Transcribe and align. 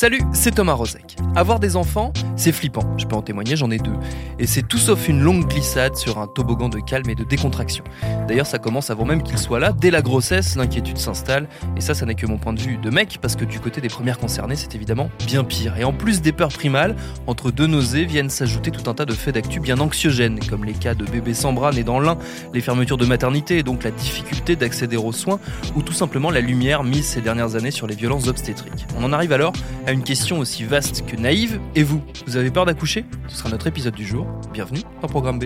Salut, 0.00 0.22
c'est 0.32 0.54
Thomas 0.54 0.72
Rozek. 0.72 1.16
Avoir 1.36 1.60
des 1.60 1.76
enfants, 1.76 2.14
c'est 2.34 2.52
flippant, 2.52 2.80
je 2.96 3.04
peux 3.04 3.16
en 3.16 3.20
témoigner, 3.20 3.54
j'en 3.54 3.70
ai 3.70 3.76
deux. 3.76 3.92
Et 4.38 4.46
c'est 4.46 4.62
tout 4.66 4.78
sauf 4.78 5.08
une 5.08 5.20
longue 5.20 5.46
glissade 5.46 5.94
sur 5.94 6.16
un 6.16 6.26
toboggan 6.26 6.70
de 6.70 6.78
calme 6.78 7.10
et 7.10 7.14
de 7.14 7.22
décontraction. 7.22 7.84
D'ailleurs, 8.26 8.46
ça 8.46 8.58
commence 8.58 8.88
avant 8.88 9.04
même 9.04 9.22
qu'il 9.22 9.36
soit 9.36 9.58
là. 9.58 9.72
Dès 9.72 9.90
la 9.90 10.00
grossesse, 10.00 10.56
l'inquiétude 10.56 10.96
s'installe. 10.96 11.48
Et 11.76 11.82
ça, 11.82 11.92
ça 11.92 12.06
n'est 12.06 12.14
que 12.14 12.24
mon 12.24 12.38
point 12.38 12.54
de 12.54 12.60
vue 12.60 12.78
de 12.78 12.88
mec, 12.88 13.18
parce 13.20 13.36
que 13.36 13.44
du 13.44 13.60
côté 13.60 13.82
des 13.82 13.90
premières 13.90 14.18
concernées, 14.18 14.56
c'est 14.56 14.74
évidemment 14.74 15.10
bien 15.26 15.44
pire. 15.44 15.76
Et 15.76 15.84
en 15.84 15.92
plus 15.92 16.22
des 16.22 16.32
peurs 16.32 16.48
primales, 16.48 16.96
entre 17.26 17.50
deux 17.50 17.66
nausées 17.66 18.06
viennent 18.06 18.30
s'ajouter 18.30 18.70
tout 18.70 18.88
un 18.88 18.94
tas 18.94 19.04
de 19.04 19.12
faits 19.12 19.34
d'actu 19.34 19.60
bien 19.60 19.80
anxiogènes, 19.80 20.40
comme 20.48 20.64
les 20.64 20.72
cas 20.72 20.94
de 20.94 21.04
bébés 21.04 21.34
sans 21.34 21.52
bras 21.52 21.72
nés 21.72 21.84
dans 21.84 22.00
l'un, 22.00 22.16
les 22.54 22.62
fermetures 22.62 22.96
de 22.96 23.04
maternité 23.04 23.58
et 23.58 23.62
donc 23.62 23.84
la 23.84 23.90
difficulté 23.90 24.56
d'accéder 24.56 24.96
aux 24.96 25.12
soins, 25.12 25.40
ou 25.76 25.82
tout 25.82 25.92
simplement 25.92 26.30
la 26.30 26.40
lumière 26.40 26.84
mise 26.84 27.04
ces 27.04 27.20
dernières 27.20 27.54
années 27.54 27.70
sur 27.70 27.86
les 27.86 27.96
violences 27.96 28.28
obstétriques. 28.28 28.86
On 28.96 29.04
en 29.04 29.12
arrive 29.12 29.32
alors 29.32 29.52
à 29.86 29.89
une 29.92 30.02
question 30.02 30.38
aussi 30.38 30.64
vaste 30.64 31.04
que 31.06 31.16
naïve. 31.16 31.60
Et 31.74 31.82
vous, 31.82 32.02
vous 32.26 32.36
avez 32.36 32.50
peur 32.50 32.66
d'accoucher? 32.66 33.04
Ce 33.28 33.36
sera 33.36 33.48
notre 33.50 33.66
épisode 33.66 33.94
du 33.94 34.06
jour. 34.06 34.26
Bienvenue 34.52 34.82
dans 35.02 35.08
Programme 35.08 35.38
B. 35.38 35.44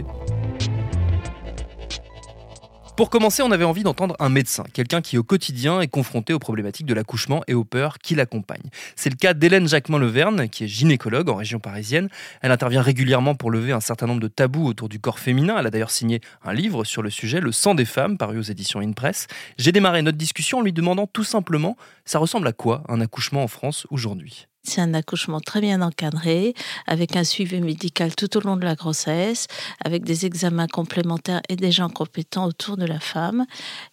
Pour 2.97 3.11
commencer, 3.11 3.43
on 3.43 3.51
avait 3.51 3.65
envie 3.65 3.83
d'entendre 3.83 4.15
un 4.21 4.29
médecin, 4.29 4.63
quelqu'un 4.73 5.01
qui 5.01 5.19
au 5.19 5.25
quotidien 5.25 5.81
est 5.81 5.89
confronté 5.89 6.33
aux 6.33 6.39
problématiques 6.39 6.87
de 6.87 6.95
l'accouchement 6.95 7.43
et 7.49 7.55
aux 7.55 7.65
peurs 7.65 7.99
qui 7.99 8.15
l'accompagnent. 8.15 8.71
C'est 8.95 9.11
le 9.11 9.17
cas 9.17 9.35
d'Hélène 9.35 9.67
Jacquemin-Leverne, 9.67 10.49
qui 10.49 10.63
est 10.63 10.69
gynécologue 10.69 11.29
en 11.29 11.35
région 11.35 11.59
parisienne. 11.59 12.09
Elle 12.41 12.53
intervient 12.53 12.83
régulièrement 12.83 13.35
pour 13.35 13.51
lever 13.51 13.73
un 13.73 13.81
certain 13.81 14.07
nombre 14.07 14.21
de 14.21 14.29
tabous 14.29 14.65
autour 14.65 14.89
du 14.89 15.01
corps 15.01 15.19
féminin. 15.19 15.57
Elle 15.59 15.67
a 15.67 15.71
d'ailleurs 15.71 15.91
signé 15.91 16.21
un 16.45 16.53
livre 16.53 16.85
sur 16.85 17.03
le 17.03 17.11
sujet, 17.11 17.41
Le 17.41 17.51
sang 17.51 17.75
des 17.75 17.85
femmes, 17.85 18.17
paru 18.17 18.39
aux 18.39 18.43
éditions 18.43 18.79
InPress. 18.79 19.27
J'ai 19.59 19.73
démarré 19.73 20.01
notre 20.03 20.19
discussion 20.19 20.59
en 20.59 20.63
lui 20.63 20.73
demandant 20.73 21.09
tout 21.09 21.25
simplement, 21.25 21.77
ça 22.05 22.21
ressemble 22.21 22.47
à 22.47 22.53
quoi 22.53 22.85
un 22.89 23.01
accouchement 23.01 23.43
en 23.43 23.49
France 23.49 23.89
aujourd'hui? 23.91 24.47
C'est 24.65 24.81
un 24.81 24.95
accouchement 24.95 25.41
très 25.41 25.61
bien 25.61 25.83
encadré, 25.83 26.55
avec 26.87 27.17
un 27.17 27.25
suivi 27.25 27.61
médical 27.61 28.15
tout 28.17 28.37
au 28.37 28.41
long 28.41 28.57
de 28.57 28.65
la 28.65 28.75
grossesse, 28.75 29.47
avec 29.85 30.05
des 30.05 30.27
examens 30.27 30.67
complémentaires 30.67 31.43
et 31.49 31.57
des 31.57 31.71
gens 31.71 31.89
compétents 31.89 32.47
autour 32.47 32.77
de 32.77 32.87
la 32.87 32.99
femme. 32.99 33.45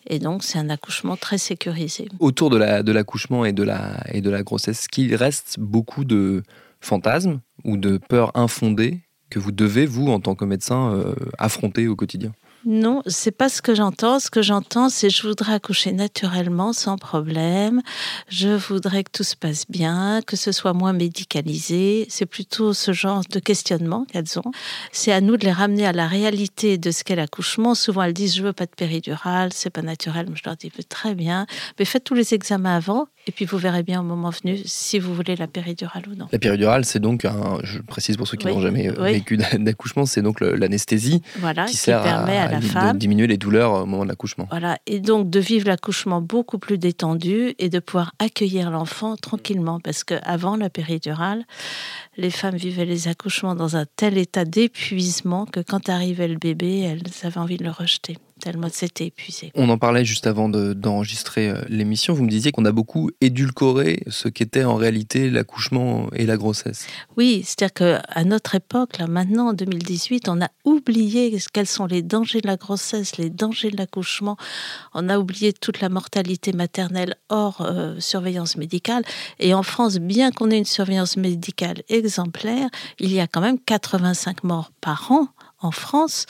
Et 0.08 0.20
donc, 0.20 0.44
c'est 0.44 0.58
un 0.58 0.70
accouchement 0.70 1.18
très 1.18 1.38
sécurisé. 1.38 2.08
Autour 2.20 2.50
de 2.50 2.92
l'accouchement 2.92 3.46
et, 3.46 3.54
de 3.54 3.64
la, 3.64 4.02
et 4.12 4.22
de 4.22 4.30
la 4.30 4.44
grossesse, 4.44 4.88
qu'il 4.88 5.14
reste 5.16 5.60
beaucoup 5.60 6.06
de 6.06 6.44
fantasmes 6.80 7.42
ou 7.64 7.78
de 7.78 7.98
peurs 7.98 8.32
infondées 8.36 9.02
que 9.30 9.40
vous 9.40 9.52
devez, 9.52 9.86
vous, 9.86 10.08
en 10.10 10.20
tant 10.20 10.36
que 10.36 10.46
médecin, 10.46 10.94
euh, 10.94 11.16
affronter 11.38 11.88
au 11.88 11.96
quotidien? 11.96 12.34
Non, 12.66 13.02
c'est 13.08 13.32
pas 13.32 13.50
ce 13.50 13.62
que 13.62 13.74
j'entends. 13.74 14.20
Ce 14.20 14.30
que 14.30 14.44
j'entends, 14.44 14.90
c'est 14.90 15.10
je 15.10 15.28
voudrais 15.28 15.54
accoucher 15.54 15.92
naturellement, 15.92 16.74
sans 16.74 16.98
problème. 16.98 17.82
Je 18.28 18.50
voudrais 18.50 19.04
que 19.04 19.10
tout 19.12 19.24
se 19.24 19.36
passe 19.36 19.66
bien, 19.68 20.22
que 20.26 20.36
ce 20.36 20.52
soit 20.52 20.74
moins 20.74 20.94
médicalisé. 20.94 22.06
C'est 22.10 22.28
plutôt 22.28 22.74
ce 22.74 22.94
genre 22.94 23.24
de 23.28 23.40
questionnement 23.40 24.06
qu'elles 24.06 24.38
ont. 24.38 24.52
C'est 24.92 25.12
à 25.12 25.22
nous 25.22 25.38
de 25.38 25.46
les 25.46 25.52
ramener 25.52 25.88
à 25.88 25.92
la 25.92 26.08
réalité 26.08 26.78
de 26.78 26.92
ce 26.92 27.04
qu'est 27.04 27.16
l'accouchement. 27.16 27.74
Souvent, 27.74 28.04
elles 28.04 28.14
disent 28.14 28.36
je 28.36 28.44
veux 28.44 28.54
pas 28.54 28.68
de 28.68 28.72
péridurale, 28.76 29.52
c'est 29.54 29.72
pas 29.72 29.82
naturel. 29.82 30.28
je 30.36 30.42
leur 30.46 30.56
dis 30.56 30.72
très 30.88 31.16
bien, 31.16 31.48
mais 31.80 31.86
faites 31.86 32.04
tous 32.04 32.16
les 32.16 32.36
examens 32.36 32.76
avant 32.76 33.08
et 33.28 33.32
puis 33.32 33.46
vous 33.46 33.58
verrez 33.58 33.84
bien 33.84 34.02
au 34.02 34.04
moment 34.04 34.30
venu 34.30 34.58
si 34.66 35.00
vous 35.00 35.14
voulez 35.14 35.36
la 35.36 35.48
péridurale 35.48 36.04
ou 36.12 36.16
non. 36.16 36.28
La 36.32 36.40
péridurale, 36.40 36.86
c'est 36.86 37.00
donc, 37.00 37.26
un, 37.26 37.60
je 37.64 37.80
précise 37.80 38.18
pour 38.18 38.28
ceux 38.28 38.38
qui 38.38 38.48
n'ont 38.48 38.62
jamais 38.62 38.90
euh, 38.90 39.04
vécu 39.04 39.38
d'accouchement, 39.38 40.06
c'est 40.06 40.22
donc 40.22 40.40
l'anesthésie 40.42 41.22
voilà, 41.38 41.66
qui, 41.66 41.78
sert 41.78 42.02
permet 42.02 42.38
à, 42.38 42.50
la 42.50 42.62
femme 42.62 42.94
de 42.94 43.00
diminuer 43.00 43.28
les 43.28 43.38
douleurs 43.38 43.74
au 43.74 43.86
moment 43.86 44.04
de 44.04 44.10
l'accouchement. 44.10 44.48
Voilà, 44.50 44.78
et 44.88 45.00
donc 45.00 45.30
de 45.30 45.40
vivre 45.40 45.68
l'accouchement 45.68 46.22
beaucoup 46.22 46.58
plus 46.58 46.78
détendu 46.78 47.54
et 47.60 47.70
de 47.70 47.80
pouvoir 47.80 48.14
accueillir 48.20 48.72
l'enfant 48.72 49.16
tranquillement, 49.16 49.80
parce 49.80 50.04
qu'avant 50.04 50.56
la 50.56 50.70
péridurale, 50.70 51.44
les 52.18 52.32
femmes 52.32 52.56
vivaient 52.56 52.86
les 52.86 53.08
accouchements 53.08 53.56
dans 53.56 53.76
un 53.76 53.86
tel 53.96 54.18
état 54.18 54.46
d'épuisement 54.46 55.46
que 55.46 55.60
quand 55.60 55.90
arrivait 55.90 56.28
le 56.28 56.38
bébé, 56.38 56.80
elles 56.80 57.02
avaient 57.24 57.38
envie 57.38 57.58
de 57.58 57.64
le 57.64 57.72
rejeter 57.72 58.18
tellement 58.42 58.68
c'était 58.72 59.06
épuisé. 59.06 59.52
On 59.56 59.70
en 59.70 59.78
parlait 59.78 60.06
juste 60.06 60.28
avant 60.28 60.50
d'enregistrer 60.50 61.50
euh, 61.50 61.62
l'émission. 61.70 62.14
Vous 62.14 62.24
me 62.24 62.30
disiez 62.30 62.52
qu'on 62.52 62.66
a 62.66 62.72
beaucoup 62.72 63.10
édulcoré 63.22 64.04
ce 64.08 64.28
qu'était 64.28 64.64
en 64.64 64.76
réalité 64.76 65.30
l'accouchement 65.30 66.10
et 66.14 66.26
la 66.26 66.38
grossesse. 66.38 66.88
Oui, 67.18 67.44
c'est-à-dire 67.46 67.74
qu'à 67.74 68.24
notre 68.24 68.56
époque, 68.56 68.98
là 68.98 69.08
maintenant 69.08 69.50
en 69.50 69.54
2018, 69.54 70.28
on 70.30 70.42
a 70.42 70.50
oublié 70.66 71.38
quels 71.54 71.68
sont 71.68 71.86
les 71.86 72.02
dangers 72.02 72.42
de 72.42 72.48
la 72.48 72.58
grossesse, 72.58 73.18
les 73.18 73.30
dangers 73.30 73.72
de 73.72 73.78
l'accouchement. 73.78 74.38
On 74.94 75.10
a 75.10 75.20
oublié 75.20 75.54
toute 75.54 75.80
la 75.80 75.90
mortalité 75.90 76.54
maternelle 76.54 77.16
hors 77.30 77.62
euh, 77.62 78.00
surveillance 78.00 78.58
médicale. 78.58 79.04
Et 79.40 79.54
en 79.54 79.64
France, 79.64 79.98
bien 79.98 80.32
qu'on 80.32 80.50
ait 80.50 80.58
une 80.58 80.66
surveillance 80.66 81.18
médicale 81.18 81.84
exemplaire, 81.90 82.70
il 83.00 83.14
y 83.14 83.20
a 83.20 83.28
quand 83.28 83.42
même 83.42 83.60
85 83.60 84.44
morts 84.44 84.72
par 84.82 85.12
an 85.12 85.28
en 85.62 85.72
France 85.72 86.26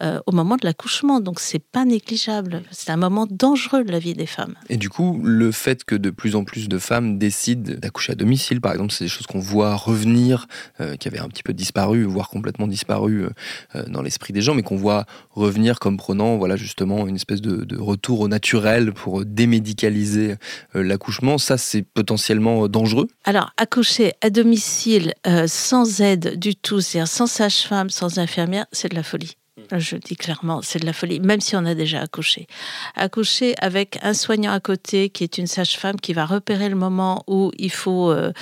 euh, 0.00 0.20
au 0.26 0.32
moment 0.32 0.56
de 0.56 0.64
l'accouchement. 0.64 1.20
Donc 1.20 1.40
c'est 1.40 1.58
pas 1.58 1.84
négligeable. 1.84 2.62
C'est 2.70 2.90
un 2.90 2.96
moment 2.96 3.26
dangereux 3.28 3.84
de 3.84 3.92
la 3.92 3.98
vie 3.98 4.14
des 4.14 4.26
femmes. 4.26 4.54
Et 4.68 4.76
du 4.76 4.88
coup, 4.88 5.20
le 5.22 5.52
fait 5.52 5.84
que 5.84 5.94
de 5.94 6.10
plus 6.10 6.36
en 6.36 6.44
plus 6.44 6.68
de 6.68 6.78
femmes 6.78 7.18
décident 7.18 7.74
d'accoucher 7.78 8.12
à 8.12 8.14
domicile, 8.14 8.60
par 8.60 8.72
exemple, 8.72 8.92
c'est 8.92 9.04
des 9.04 9.10
choses 9.10 9.26
qu'on 9.26 9.40
voit 9.40 9.74
revenir, 9.74 10.46
euh, 10.80 10.96
qui 10.96 11.08
avaient 11.08 11.18
un 11.18 11.28
petit 11.28 11.42
peu 11.42 11.52
disparu, 11.52 12.04
voire 12.04 12.28
complètement 12.28 12.66
disparu 12.66 13.26
euh, 13.74 13.84
dans 13.88 14.02
l'esprit 14.02 14.32
des 14.32 14.42
gens, 14.42 14.54
mais 14.54 14.62
qu'on 14.62 14.76
voit 14.76 15.06
revenir 15.30 15.78
comme 15.78 15.96
prenant, 15.96 16.36
voilà, 16.36 16.56
justement, 16.56 17.06
une 17.06 17.16
espèce 17.16 17.40
de, 17.40 17.64
de 17.64 17.78
retour 17.78 18.20
au 18.20 18.28
naturel 18.28 18.92
pour 18.92 19.24
démédicaliser 19.24 20.36
l'accouchement. 20.74 21.38
Ça, 21.38 21.58
c'est 21.58 21.82
potentiellement 21.82 22.68
dangereux. 22.68 23.08
Alors, 23.24 23.52
accoucher 23.56 24.12
à 24.20 24.30
domicile 24.30 25.14
sans 25.46 26.00
aide 26.00 26.38
du 26.38 26.54
tout, 26.54 26.80
c'est-à-dire 26.80 27.08
sans 27.08 27.26
sage-femme, 27.26 27.90
sans 27.90 28.18
infirmière, 28.18 28.66
c'est 28.76 28.90
de 28.90 28.94
la 28.94 29.02
folie. 29.02 29.36
Je 29.78 29.96
dis 29.96 30.16
clairement, 30.16 30.60
c'est 30.62 30.80
de 30.80 30.84
la 30.84 30.92
folie, 30.92 31.18
même 31.18 31.40
si 31.40 31.56
on 31.56 31.64
a 31.64 31.74
déjà 31.74 32.02
accouché. 32.02 32.46
Accoucher 32.94 33.54
avec 33.58 33.98
un 34.02 34.12
soignant 34.12 34.52
à 34.52 34.60
côté 34.60 35.08
qui 35.08 35.24
est 35.24 35.38
une 35.38 35.46
sage-femme 35.46 35.98
qui 35.98 36.12
va 36.12 36.26
repérer 36.26 36.68
le 36.68 36.76
moment 36.76 37.24
où 37.26 37.50
il 37.56 37.72
faut 37.72 38.10
euh, 38.10 38.32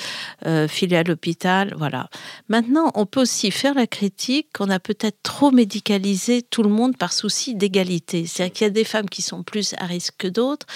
euh, 0.44 0.66
filer 0.66 0.97
à 0.97 1.04
l'hôpital, 1.04 1.72
voilà. 1.78 2.10
Maintenant, 2.48 2.91
on 2.97 3.06
peut 3.06 3.20
aussi 3.20 3.52
faire 3.52 3.75
la 3.75 3.86
critique 3.86 4.48
qu'on 4.52 4.70
a 4.70 4.80
peut-être 4.80 5.19
trop 5.22 5.52
médicalisé 5.52 6.42
tout 6.42 6.64
le 6.64 6.69
monde 6.69 6.97
par 6.97 7.12
souci 7.12 7.54
d'égalité. 7.54 8.26
C'est-à-dire 8.26 8.52
qu'il 8.52 8.64
y 8.64 8.70
a 8.70 8.70
des 8.70 8.84
femmes 8.84 9.08
qui 9.08 9.22
sont 9.22 9.44
plus 9.44 9.75
à 9.78 9.86
risque 9.86 10.14
que 10.19 10.28
d'autres. 10.28 10.66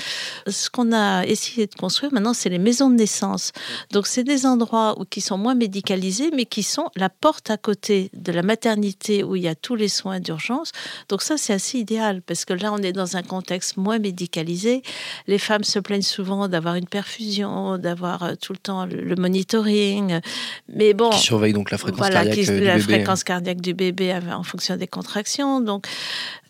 Ce 0.47 0.71
qu'on 0.71 0.93
a 0.93 1.25
essayé 1.27 1.67
de 1.67 1.75
construire 1.75 2.13
maintenant, 2.13 2.33
c'est 2.33 2.49
les 2.49 2.59
maisons 2.59 2.91
de 2.91 2.95
naissance. 2.95 3.51
Donc, 3.91 4.07
c'est 4.07 4.25
des 4.25 4.47
endroits 4.47 5.01
où, 5.01 5.05
qui 5.05 5.21
sont 5.21 5.37
moins 5.37 5.57
médicalisés, 5.57 6.31
mais 6.33 6.47
qui 6.47 6.63
sont 6.63 6.91
la 6.95 7.11
porte 7.11 7.51
à 7.51 7.57
côté 7.57 8.11
de 8.13 8.31
la 8.31 8.43
maternité 8.43 9.25
où 9.25 9.35
il 9.35 9.43
y 9.43 9.49
a 9.49 9.57
tous 9.57 9.75
les 9.75 9.89
soins 9.89 10.21
d'urgence 10.29 10.73
donc 11.09 11.23
ça, 11.23 11.37
c'est 11.37 11.53
assez 11.53 11.79
idéal 11.79 12.23
parce 12.23 12.45
que 12.45 12.53
là, 12.53 12.73
on 12.73 12.79
est 12.79 12.93
dans 12.93 13.17
un 13.17 13.23
contexte 13.23 13.77
moins 13.77 13.99
médicalisé. 13.99 14.83
Les 15.27 15.39
femmes 15.39 15.65
se 15.65 15.79
plaignent 15.79 16.03
souvent 16.03 16.49
d'avoir 16.49 16.75
une 16.75 16.87
perfusion, 16.87 17.79
d'avoir 17.79 18.23
euh, 18.23 18.35
tout 18.41 18.53
le 18.53 18.59
temps 18.59 18.87
le, 18.87 19.17
monitoring. 19.17 20.21
Mais 20.69 20.95
bon, 20.95 21.11
qui 21.11 21.21
surveille 21.21 21.53
donc 21.53 21.71
la 21.71 21.79
fréquence 21.79 22.09
cardiaque 22.09 22.35
qui, 22.35 22.45
du 22.45 22.61
la 22.61 22.75
bébé. 22.75 22.83
fréquence 22.83 23.25
cardiaque 23.25 23.61
du 23.61 23.75
bébé 23.75 24.19
en 24.33 24.43
fonction 24.43 24.77
des 24.77 24.87
contractions. 24.87 25.61
Donc 25.61 25.87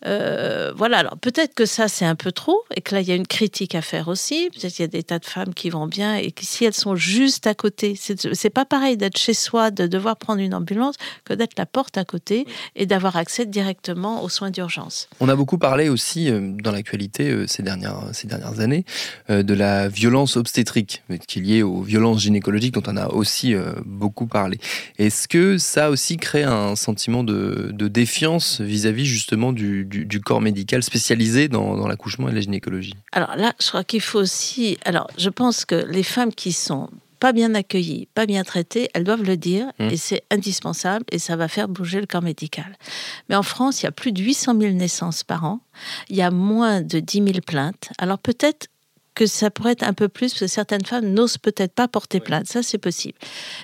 euh, 0.05 0.71
voilà. 0.75 0.99
Alors 0.99 1.17
peut-être 1.17 1.53
que 1.53 1.65
ça 1.65 1.87
c'est 1.87 2.05
un 2.05 2.15
peu 2.15 2.31
trop 2.31 2.63
et 2.75 2.81
que 2.81 2.95
là 2.95 3.01
il 3.01 3.07
y 3.07 3.11
a 3.11 3.15
une 3.15 3.27
critique 3.27 3.75
à 3.75 3.81
faire 3.81 4.07
aussi. 4.07 4.49
Peut-être 4.53 4.73
qu'il 4.73 4.83
y 4.83 4.85
a 4.85 4.87
des 4.87 5.03
tas 5.03 5.19
de 5.19 5.25
femmes 5.25 5.53
qui 5.53 5.69
vont 5.69 5.87
bien 5.87 6.15
et 6.15 6.31
que 6.31 6.45
si 6.45 6.65
elles 6.65 6.73
sont 6.73 6.95
juste 6.95 7.47
à 7.47 7.53
côté, 7.53 7.95
c'est 7.97 8.49
pas 8.49 8.65
pareil 8.65 8.97
d'être 8.97 9.17
chez 9.17 9.33
soi, 9.33 9.71
de 9.71 9.87
devoir 9.87 10.17
prendre 10.17 10.41
une 10.41 10.53
ambulance 10.53 10.95
que 11.25 11.33
d'être 11.33 11.57
la 11.57 11.65
porte 11.65 11.97
à 11.97 12.05
côté 12.05 12.45
et 12.75 12.85
d'avoir 12.85 13.15
accès 13.15 13.45
directement 13.45 14.23
aux 14.23 14.29
soins 14.29 14.51
d'urgence. 14.51 15.09
On 15.19 15.29
a 15.29 15.35
beaucoup 15.35 15.57
parlé 15.57 15.89
aussi 15.89 16.29
euh, 16.29 16.51
dans 16.61 16.71
l'actualité 16.71 17.29
euh, 17.29 17.47
ces 17.47 17.63
dernières, 17.63 18.09
ces 18.13 18.27
dernières 18.27 18.59
années 18.59 18.85
de 19.29 19.53
la 19.53 19.89
violence 19.89 20.37
obstétrique 20.37 21.03
qui 21.27 21.39
est 21.39 21.41
liée 21.41 21.63
aux 21.63 21.81
violences 21.81 22.21
gynécologiques 22.21 22.73
dont 22.73 22.83
on 22.87 22.97
a 22.97 23.07
aussi 23.07 23.55
beaucoup 23.85 24.27
parlé. 24.27 24.59
Est-ce 24.97 25.27
que 25.27 25.57
ça 25.57 25.89
aussi 25.89 26.17
crée 26.17 26.43
un 26.43 26.75
sentiment 26.75 27.23
de, 27.23 27.71
défiance 27.89 28.61
vis-à-vis 28.61 29.05
justement 29.05 29.51
du, 29.51 29.85
du, 29.89 30.21
corps 30.21 30.41
médical 30.41 30.83
spécialisé 30.83 31.47
dans, 31.47 31.75
dans 31.75 31.87
l'accouchement 31.87 32.29
et 32.29 32.31
la 32.31 32.41
gynécologie 32.41 32.95
Alors 33.11 33.35
là, 33.35 33.53
je 33.61 33.67
crois 33.67 33.83
qu'il 33.83 34.01
faut 34.01 34.19
aussi... 34.19 34.77
Alors 34.85 35.09
je 35.17 35.29
pense 35.29 35.65
que 35.65 35.75
les 35.75 36.03
femmes 36.03 36.33
qui 36.33 36.51
sont 36.51 36.89
pas 37.19 37.33
bien 37.33 37.53
accueillies, 37.53 38.07
pas 38.13 38.25
bien 38.25 38.43
traitées, 38.43 38.89
elles 38.93 39.03
doivent 39.03 39.23
le 39.23 39.35
dire 39.35 39.69
Mmh. 39.79 39.89
et 39.91 39.97
c'est 39.97 40.23
indispensable 40.29 41.05
et 41.11 41.19
ça 41.19 41.35
va 41.35 41.47
faire 41.47 41.67
bouger 41.67 42.01
le 42.01 42.05
corps 42.05 42.21
médical. 42.21 42.77
Mais 43.29 43.35
en 43.35 43.43
France, 43.43 43.81
il 43.81 43.85
y 43.85 43.87
a 43.87 43.91
plus 43.91 44.11
de 44.11 44.21
800 44.21 44.59
000 44.59 44.73
naissances 44.73 45.23
par 45.23 45.45
an, 45.45 45.61
il 46.09 46.17
y 46.17 46.21
a 46.21 46.31
moins 46.31 46.81
de 46.81 46.99
10 46.99 47.23
000 47.23 47.39
plaintes. 47.45 47.89
Alors 47.97 48.19
peut-être 48.19 48.67
que 49.19 49.25
ça 49.25 49.51
pourrait 49.51 49.73
être 49.73 49.83
un 49.83 49.91
peu 49.91 50.07
plus, 50.07 50.31
parce 50.31 50.39
que 50.39 50.47
certaines 50.47 50.85
femmes 50.85 51.07
n'osent 51.11 51.37
peut-être 51.37 51.73
pas 51.73 51.89
porter 51.89 52.21
plainte, 52.21 52.47
ça 52.47 52.63
c'est 52.63 52.77
possible. 52.77 53.17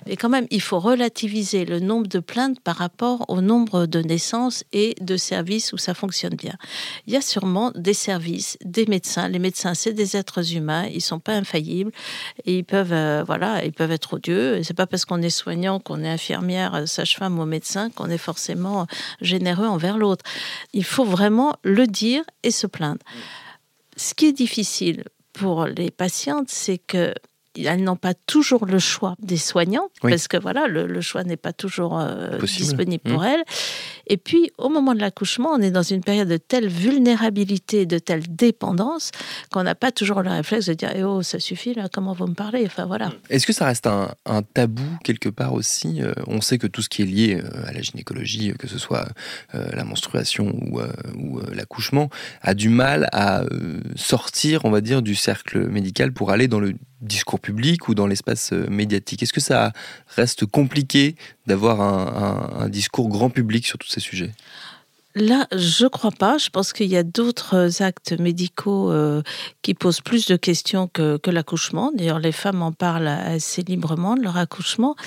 Mais 0.05 0.17
quand 0.17 0.27
même, 0.27 0.47
il 0.51 0.59
faut 0.59 0.81
relativiser 0.81 1.63
le 1.63 1.79
nombre 1.79 2.07
de 2.07 2.19
plaintes 2.19 2.59
par 2.59 2.75
rapport 2.75 3.23
au 3.29 3.39
nombre 3.39 3.85
de 3.85 4.01
naissances 4.01 4.65
et 4.73 4.95
de 4.99 5.15
services 5.15 5.71
où 5.71 5.77
ça 5.77 5.93
fonctionne 5.93 6.35
bien. 6.35 6.55
Il 7.07 7.13
y 7.13 7.15
a 7.15 7.21
sûrement 7.21 7.71
des 7.73 7.93
services, 7.93 8.57
des 8.65 8.85
médecins. 8.85 9.29
Les 9.29 9.39
médecins, 9.39 9.75
c'est 9.75 9.93
des 9.93 10.17
êtres 10.17 10.53
humains, 10.53 10.87
ils 10.87 10.99
sont 10.99 11.19
pas 11.21 11.35
infaillibles 11.35 11.93
et 12.43 12.57
ils 12.57 12.65
peuvent, 12.65 12.91
euh, 12.91 13.23
voilà, 13.25 13.63
ils 13.63 13.71
peuvent 13.71 13.93
être 13.93 14.15
odieux. 14.15 14.57
Et 14.57 14.63
c'est 14.65 14.73
pas 14.73 14.87
parce 14.87 15.05
qu'on 15.05 15.21
est 15.21 15.29
soignant, 15.29 15.79
qu'on 15.79 16.03
est 16.03 16.09
infirmière, 16.09 16.75
euh, 16.75 16.85
sage-femme 16.85 17.39
ou 17.39 17.45
médecin 17.45 17.89
qu'on 17.91 18.09
est 18.09 18.17
forcément 18.17 18.87
généreux 19.21 19.67
envers 19.67 19.97
l'autre. 19.97 20.25
Il 20.73 20.83
faut 20.83 21.05
vraiment 21.05 21.55
le 21.63 21.87
dire 21.87 22.25
et 22.43 22.51
se 22.51 22.67
plaindre. 22.67 22.99
Ce 23.95 24.13
qui 24.13 24.25
est 24.25 24.33
difficile 24.33 25.05
pour 25.37 25.65
les 25.67 25.91
patientes, 25.91 26.47
c'est 26.49 26.77
que 26.77 27.13
elles 27.57 27.83
n'ont 27.83 27.95
pas 27.95 28.13
toujours 28.13 28.65
le 28.65 28.79
choix 28.79 29.15
des 29.19 29.37
soignants, 29.37 29.87
Oui. 30.03 30.11
parce 30.11 30.27
que 30.27 30.35
voilà, 30.35 30.67
le, 30.67 30.87
le 30.87 30.99
choix 30.99 31.23
n'est 31.23 31.37
pas 31.37 31.53
toujours 31.53 31.97
euh, 31.97 32.37
disponible 32.39 33.03
pour 33.09 33.23
elles. 33.23 33.43
Et 34.07 34.17
puis, 34.17 34.51
au 34.57 34.69
moment 34.69 34.93
de 34.93 34.99
l'accouchement, 34.99 35.49
on 35.53 35.61
est 35.61 35.71
dans 35.71 35.83
une 35.83 36.03
période 36.03 36.27
de 36.27 36.37
telle 36.37 36.67
vulnérabilité, 36.67 37.85
de 37.85 37.99
telle 37.99 38.23
dépendance, 38.27 39.11
qu'on 39.51 39.63
n'a 39.63 39.75
pas 39.75 39.91
toujours 39.91 40.21
le 40.21 40.29
réflexe 40.29 40.65
de 40.67 40.73
dire 40.73 40.91
Eh 40.95 41.03
oh, 41.03 41.21
ça 41.21 41.39
suffit, 41.39 41.75
comment 41.93 42.13
vous 42.13 42.27
me 42.27 42.33
parlez? 42.33 42.63
Enfin, 42.65 42.85
voilà. 42.85 43.11
Est-ce 43.29 43.47
que 43.47 43.53
ça 43.53 43.65
reste 43.65 43.87
un, 43.87 44.13
tabou 44.53 44.85
quelque 45.03 45.29
part 45.29 45.53
aussi 45.53 46.01
Euh, 46.01 46.13
On 46.27 46.41
sait 46.41 46.57
que 46.57 46.67
tout 46.67 46.81
ce 46.81 46.89
qui 46.89 47.01
est 47.01 47.05
lié 47.05 47.41
euh, 47.41 47.67
à 47.67 47.71
la 47.71 47.81
gynécologie, 47.81 48.51
euh, 48.51 48.55
que 48.55 48.67
ce 48.67 48.77
soit 48.77 49.07
la 49.53 49.83
menstruation 49.83 50.47
ou, 50.47 50.79
ou, 51.15 51.39
l'accouchement, 51.53 52.09
a 52.41 52.53
du 52.53 52.69
mal 52.69 53.07
à 53.11 53.43
sortir, 53.95 54.65
on 54.65 54.71
va 54.71 54.81
dire, 54.81 55.01
du 55.01 55.15
cercle 55.15 55.67
médical 55.67 56.11
pour 56.13 56.31
aller 56.31 56.47
dans 56.47 56.59
le 56.59 56.73
discours 57.01 57.39
public 57.39 57.87
ou 57.87 57.95
dans 57.95 58.07
l'espace 58.07 58.53
euh, 58.53 58.67
médiatique. 58.69 59.23
Est-ce 59.23 59.33
que 59.33 59.41
ça 59.41 59.73
reste 60.15 60.45
compliqué 60.45 61.15
d'avoir 61.45 61.81
un, 61.81 62.69
discours 62.69 63.09
grand 63.09 63.29
public 63.29 63.65
sur 63.65 63.77
tous 63.77 63.87
ces 63.87 63.99
sujets? 63.99 64.31
Là, 65.17 65.47
je 65.53 65.87
crois 65.87 66.11
pas. 66.11 66.37
Je 66.37 66.49
pense 66.49 66.73
qu'il 66.73 66.87
y 66.87 66.97
a 66.97 67.03
d'autres 67.03 67.81
actes 67.81 68.11
médicaux 68.19 68.91
euh, 68.91 69.21
qui 69.61 69.73
posent 69.73 70.01
plus 70.01 70.27
de 70.27 70.35
questions 70.35 70.89
que, 70.89 71.17
l'accouchement. 71.29 71.93
D'ailleurs, 71.95 72.19
les 72.19 72.33
femmes 72.33 72.61
en 72.61 72.73
parlent 72.73 73.07
assez 73.07 73.61
librement 73.61 74.17
de 74.17 74.23
leur 74.23 74.35
accouchement. 74.35 74.97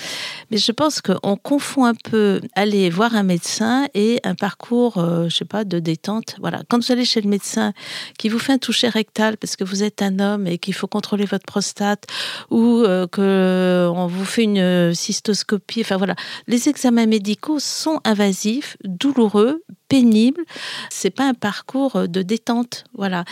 Mais 0.49 0.57
je 0.57 0.71
pense 0.71 1.01
qu'on 1.01 1.37
confond 1.37 1.85
un 1.85 1.93
peu 1.93 2.41
aller 2.55 2.89
voir 2.89 3.15
un 3.15 3.21
médecin 3.21 3.87
et 3.93 4.19
un 4.23 4.33
parcours, 4.33 4.97
euh, 4.97 5.29
je 5.29 5.35
sais 5.35 5.45
pas, 5.45 5.63
de 5.63 5.77
détente. 5.77 6.37
Voilà. 6.39 6.63
Quand 6.69 6.83
vous 6.83 6.91
allez 6.91 7.05
chez 7.05 7.21
le 7.21 7.29
médecin 7.29 7.73
qui 8.17 8.29
vous 8.29 8.39
fait 8.39 8.53
un 8.53 8.57
toucher 8.57 8.89
rectal 8.89 9.37
parce 9.37 9.55
que 9.55 9.63
vous 9.63 9.83
êtes 9.83 10.01
un 10.01 10.17
homme 10.17 10.47
et 10.47 10.57
qu'il 10.57 10.73
faut 10.73 10.87
contrôler 10.87 11.25
votre 11.25 11.45
prostate 11.45 12.07
ou 12.49 12.79
euh, 12.79 13.05
que 13.05 13.87
on 13.93 14.07
vous 14.07 14.25
fait 14.25 14.43
une 14.43 14.91
cystoscopie. 14.95 15.81
Enfin 15.81 15.97
voilà, 15.97 16.15
les 16.47 16.67
examens 16.67 17.05
médicaux 17.05 17.59
sont 17.59 18.01
invasifs, 18.05 18.75
douloureux, 18.83 19.61
pénibles. 19.89 20.43
C'est 20.89 21.09
pas 21.09 21.25
un 21.27 21.33
parcours 21.33 22.07
de 22.07 22.21
détente. 22.21 22.85
Voilà. 22.93 23.25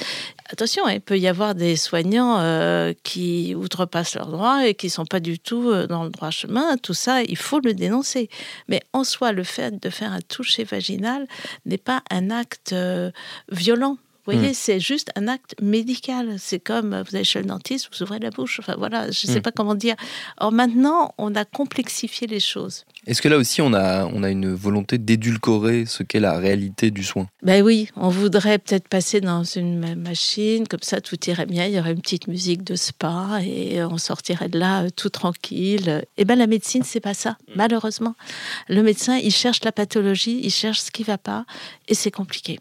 Attention, 0.50 0.88
il 0.90 1.00
peut 1.02 1.18
y 1.20 1.28
avoir 1.28 1.56
des 1.56 1.76
soignants 1.76 2.38
euh, 2.40 2.94
qui 3.04 3.54
outrepassent 3.56 4.16
leurs 4.16 4.32
droits 4.32 4.68
et 4.68 4.74
qui 4.74 4.90
sont 4.90 5.06
pas 5.06 5.20
du 5.20 5.40
tout 5.40 5.70
euh, 5.70 5.88
dans 5.88 6.04
le 6.04 6.10
droit 6.10 6.32
chemin. 6.32 6.78
Tout 6.78 6.94
ça, 6.94 7.22
il 7.24 7.38
faut 7.38 7.60
le 7.60 7.74
dénoncer. 7.74 8.30
Mais 8.68 8.82
en 8.94 9.04
soi, 9.04 9.32
le 9.32 9.44
fait 9.44 9.82
de 9.82 9.90
faire 9.90 10.12
un 10.12 10.22
toucher 10.22 10.64
vaginal 10.64 11.28
n'est 11.66 11.78
pas 11.78 12.02
un 12.12 12.30
acte 12.32 12.74
euh, 12.74 13.12
violent. 13.52 13.98
Vous 14.26 14.34
voyez, 14.34 14.54
c'est 14.54 14.82
juste 14.82 15.10
un 15.16 15.30
acte 15.30 15.56
médical. 15.62 16.36
C'est 16.38 16.60
comme 16.60 16.94
euh, 16.94 17.04
vous 17.04 17.16
allez 17.16 17.24
chez 17.24 17.40
le 17.40 17.46
dentiste, 17.46 17.88
vous 17.94 18.04
ouvrez 18.04 18.20
la 18.20 18.30
bouche. 18.30 18.60
Enfin 18.60 18.76
voilà, 18.78 19.04
je 19.10 19.26
ne 19.26 19.32
sais 19.34 19.40
Mm. 19.40 19.42
pas 19.42 19.52
comment 19.54 19.76
dire. 19.76 19.96
Or 20.40 20.52
maintenant, 20.52 21.14
on 21.18 21.34
a 21.36 21.46
complexifié 21.46 22.28
les 22.28 22.42
choses. 22.42 22.84
Est-ce 23.08 23.22
que 23.22 23.30
là 23.30 23.38
aussi 23.38 23.62
on 23.62 23.74
a, 23.74 24.06
on 24.06 24.22
a 24.22 24.30
une 24.30 24.54
volonté 24.54 24.98
d'édulcorer 24.98 25.86
ce 25.86 26.04
qu'est 26.04 26.20
la 26.20 26.38
réalité 26.38 26.92
du 26.92 27.04
soin? 27.04 27.28
Ben 27.42 27.64
oui, 27.64 27.88
on 27.96 28.10
voudrait 28.10 28.60
peut-être 28.60 28.90
passer 28.90 29.22
dans 29.22 29.46
une 29.46 29.96
machine, 29.96 30.68
comme 30.68 30.82
ça 30.84 31.00
tout 31.00 31.16
irait 31.28 31.46
bien, 31.46 31.66
il 31.68 31.74
y 31.74 31.80
aurait 31.80 31.94
une 31.94 32.02
petite 32.02 32.28
musique 32.28 32.66
de 32.66 32.76
spa 32.76 33.40
et 33.46 33.82
on 33.82 33.98
sortirait 33.98 34.50
de 34.50 34.60
là 34.60 34.84
euh, 34.84 34.90
tout 34.94 35.10
tranquille. 35.10 36.04
Et 36.18 36.26
ben 36.26 36.38
la 36.38 36.48
médecine, 36.48 36.84
c'est 36.84 37.00
pas 37.00 37.14
ça, 37.14 37.38
malheureusement. 37.56 38.16
Le 38.68 38.84
médecin, 38.84 39.18
il 39.18 39.32
cherche 39.32 39.64
la 39.64 39.72
pathologie, 39.72 40.42
il 40.44 40.52
cherche 40.52 40.82
ce 40.82 40.92
qui 40.92 41.04
va 41.04 41.18
pas 41.18 41.46
et 41.88 41.94
c'est 41.94 42.12
compliqué. 42.12 42.60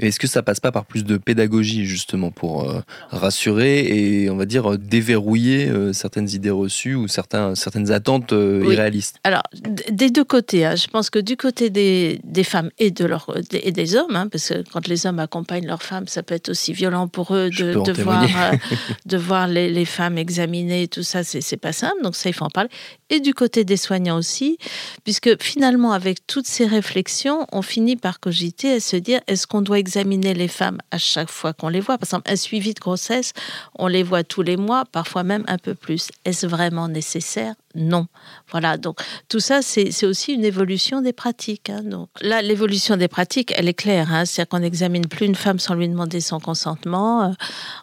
Et 0.00 0.08
Est-ce 0.08 0.18
que 0.18 0.26
ça 0.26 0.42
passe 0.42 0.58
pas 0.60 0.72
par 0.72 0.84
plus 0.84 1.04
de 1.04 1.16
pédagogie 1.16 1.84
justement 1.84 2.30
pour 2.30 2.68
euh, 2.68 2.80
rassurer 3.10 3.80
et 4.22 4.30
on 4.30 4.36
va 4.36 4.46
dire 4.46 4.72
euh, 4.72 4.78
déverrouiller 4.78 5.68
euh, 5.68 5.92
certaines 5.92 6.28
idées 6.30 6.50
reçues 6.50 6.94
ou 6.94 7.06
certains, 7.08 7.54
certaines 7.54 7.90
attentes 7.92 8.32
euh, 8.32 8.62
Oui. 8.64 8.74
irréalistes? 8.74 9.16
Alors, 9.24 9.42
des 9.90 10.10
deux 10.10 10.24
côtés, 10.24 10.64
hein, 10.66 10.76
je 10.76 10.86
pense 10.86 11.10
que 11.10 11.18
du 11.18 11.36
côté 11.36 11.70
des, 11.70 12.20
des 12.24 12.44
femmes 12.44 12.70
et, 12.78 12.90
de 12.90 13.04
leur, 13.04 13.32
des- 13.50 13.60
et 13.64 13.72
des 13.72 13.96
hommes, 13.96 14.14
hein, 14.16 14.28
parce 14.28 14.48
que 14.48 14.62
quand 14.72 14.86
les 14.88 15.06
hommes 15.06 15.18
accompagnent 15.18 15.66
leurs 15.66 15.82
femmes, 15.82 16.06
ça 16.08 16.22
peut 16.22 16.34
être 16.34 16.50
aussi 16.50 16.72
violent 16.72 17.08
pour 17.08 17.34
eux 17.34 17.50
de, 17.50 17.72
voir, 18.02 18.22
euh, 18.52 18.56
de 19.06 19.16
voir 19.16 19.48
les, 19.48 19.70
les 19.70 19.84
femmes 19.84 20.18
examinées, 20.18 20.88
tout 20.88 21.02
ça, 21.02 21.24
c'est 21.24 21.40
c'est 21.40 21.56
pas 21.56 21.72
simple, 21.72 22.02
donc 22.02 22.14
ça, 22.16 22.28
il 22.28 22.32
faut 22.32 22.44
en 22.44 22.50
parler. 22.50 22.70
Et 23.10 23.20
du 23.20 23.32
côté 23.32 23.64
des 23.64 23.78
soignants 23.78 24.18
aussi, 24.18 24.58
puisque 25.02 25.42
finalement, 25.42 25.92
avec 25.92 26.26
toutes 26.26 26.46
ces 26.46 26.66
réflexions, 26.66 27.46
on 27.52 27.62
finit 27.62 27.96
par 27.96 28.20
cogiter 28.20 28.74
et 28.76 28.80
se 28.80 28.96
dire, 28.96 29.20
est-ce 29.26 29.46
qu'on 29.46 29.62
doit 29.62 29.78
examiner 29.78 30.34
les 30.34 30.48
femmes 30.48 30.78
à 30.90 30.98
chaque 30.98 31.30
fois 31.30 31.54
qu'on 31.54 31.68
les 31.68 31.80
voit? 31.80 31.96
Par 31.96 32.06
exemple, 32.06 32.30
un 32.30 32.36
suivi 32.36 32.74
de 32.74 32.80
grossesse, 32.80 33.32
on 33.78 33.86
les 33.86 34.02
voit 34.02 34.24
tous 34.24 34.42
les 34.42 34.58
mois, 34.58 34.84
parfois 34.84 35.22
même 35.22 35.44
un 35.48 35.58
peu 35.58 35.74
plus. 35.74 36.08
Est-ce 36.26 36.46
vraiment 36.46 36.88
nécessaire? 36.88 37.54
Non. 37.74 38.06
Voilà, 38.50 38.76
donc 38.76 38.98
tout 39.28 39.40
ça, 39.40 39.62
c'est 39.62 40.04
aussi 40.04 40.32
une 40.32 40.44
évolution 40.44 41.00
des 41.00 41.12
pratiques. 41.12 41.70
hein. 41.70 41.82
Donc 41.84 42.08
là, 42.20 42.42
l'évolution 42.42 42.96
des 42.96 43.08
pratiques, 43.08 43.52
elle 43.56 43.68
est 43.68 43.74
claire. 43.74 44.12
Hein, 44.12 44.24
C'est-à-dire 44.24 44.48
qu'on 44.48 44.58
n'examine 44.60 45.06
plus 45.06 45.26
une 45.26 45.34
femme 45.34 45.58
sans 45.58 45.74
lui 45.74 45.88
demander 45.88 46.20
son 46.20 46.40
consentement. 46.40 47.22
Euh, 47.22 47.28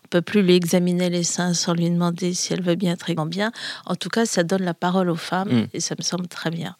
on 0.04 0.08
peut 0.10 0.22
plus 0.22 0.42
lui 0.42 0.56
examiner 0.56 1.10
les 1.10 1.24
seins 1.24 1.54
sans 1.54 1.74
lui 1.74 1.90
demander 1.90 2.34
si 2.34 2.54
elle 2.54 2.62
veut 2.62 2.76
bien, 2.76 2.96
très 2.96 3.16
bien. 3.16 3.52
En 3.86 3.96
tout 3.96 4.10
cas, 4.10 4.26
ça 4.26 4.44
donne 4.44 4.64
la 4.64 4.74
parole 4.74 5.10
aux 5.10 5.15
femmes 5.18 5.46
Mm. 5.46 5.68
et 5.74 5.80
ça 5.80 5.96
me 5.98 6.04
semble 6.04 6.28
très 6.28 6.50
bien. 6.50 6.76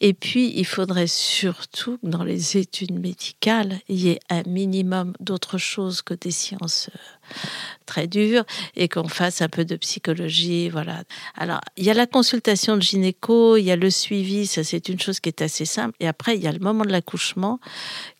Et 0.00 0.12
puis, 0.14 0.52
il 0.56 0.66
faudrait 0.66 1.06
surtout 1.06 1.98
que 1.98 2.06
dans 2.06 2.24
les 2.24 2.56
études 2.56 2.98
médicales, 2.98 3.78
il 3.88 4.00
y 4.00 4.10
ait 4.10 4.20
un 4.28 4.42
minimum 4.46 5.12
d'autre 5.20 5.58
chose 5.58 6.02
que 6.02 6.14
des 6.14 6.30
sciences 6.30 6.90
euh, 6.94 6.98
très 7.86 8.06
dures 8.06 8.44
et 8.76 8.88
qu'on 8.88 9.08
fasse 9.08 9.40
un 9.40 9.48
peu 9.48 9.64
de 9.64 9.76
psychologie. 9.76 10.68
Voilà. 10.68 11.04
Alors, 11.36 11.60
il 11.76 11.84
y 11.84 11.90
a 11.90 11.94
la 11.94 12.06
consultation 12.06 12.76
de 12.76 12.82
gynéco, 12.82 13.56
il 13.56 13.64
y 13.64 13.70
a 13.70 13.76
le 13.76 13.90
suivi, 13.90 14.46
ça 14.46 14.64
c'est 14.64 14.88
une 14.88 15.00
chose 15.00 15.20
qui 15.20 15.28
est 15.28 15.42
assez 15.42 15.64
simple. 15.64 15.94
Et 16.00 16.08
après, 16.08 16.36
il 16.36 16.42
y 16.42 16.46
a 16.48 16.52
le 16.52 16.58
moment 16.58 16.84
de 16.84 16.90
l'accouchement 16.90 17.60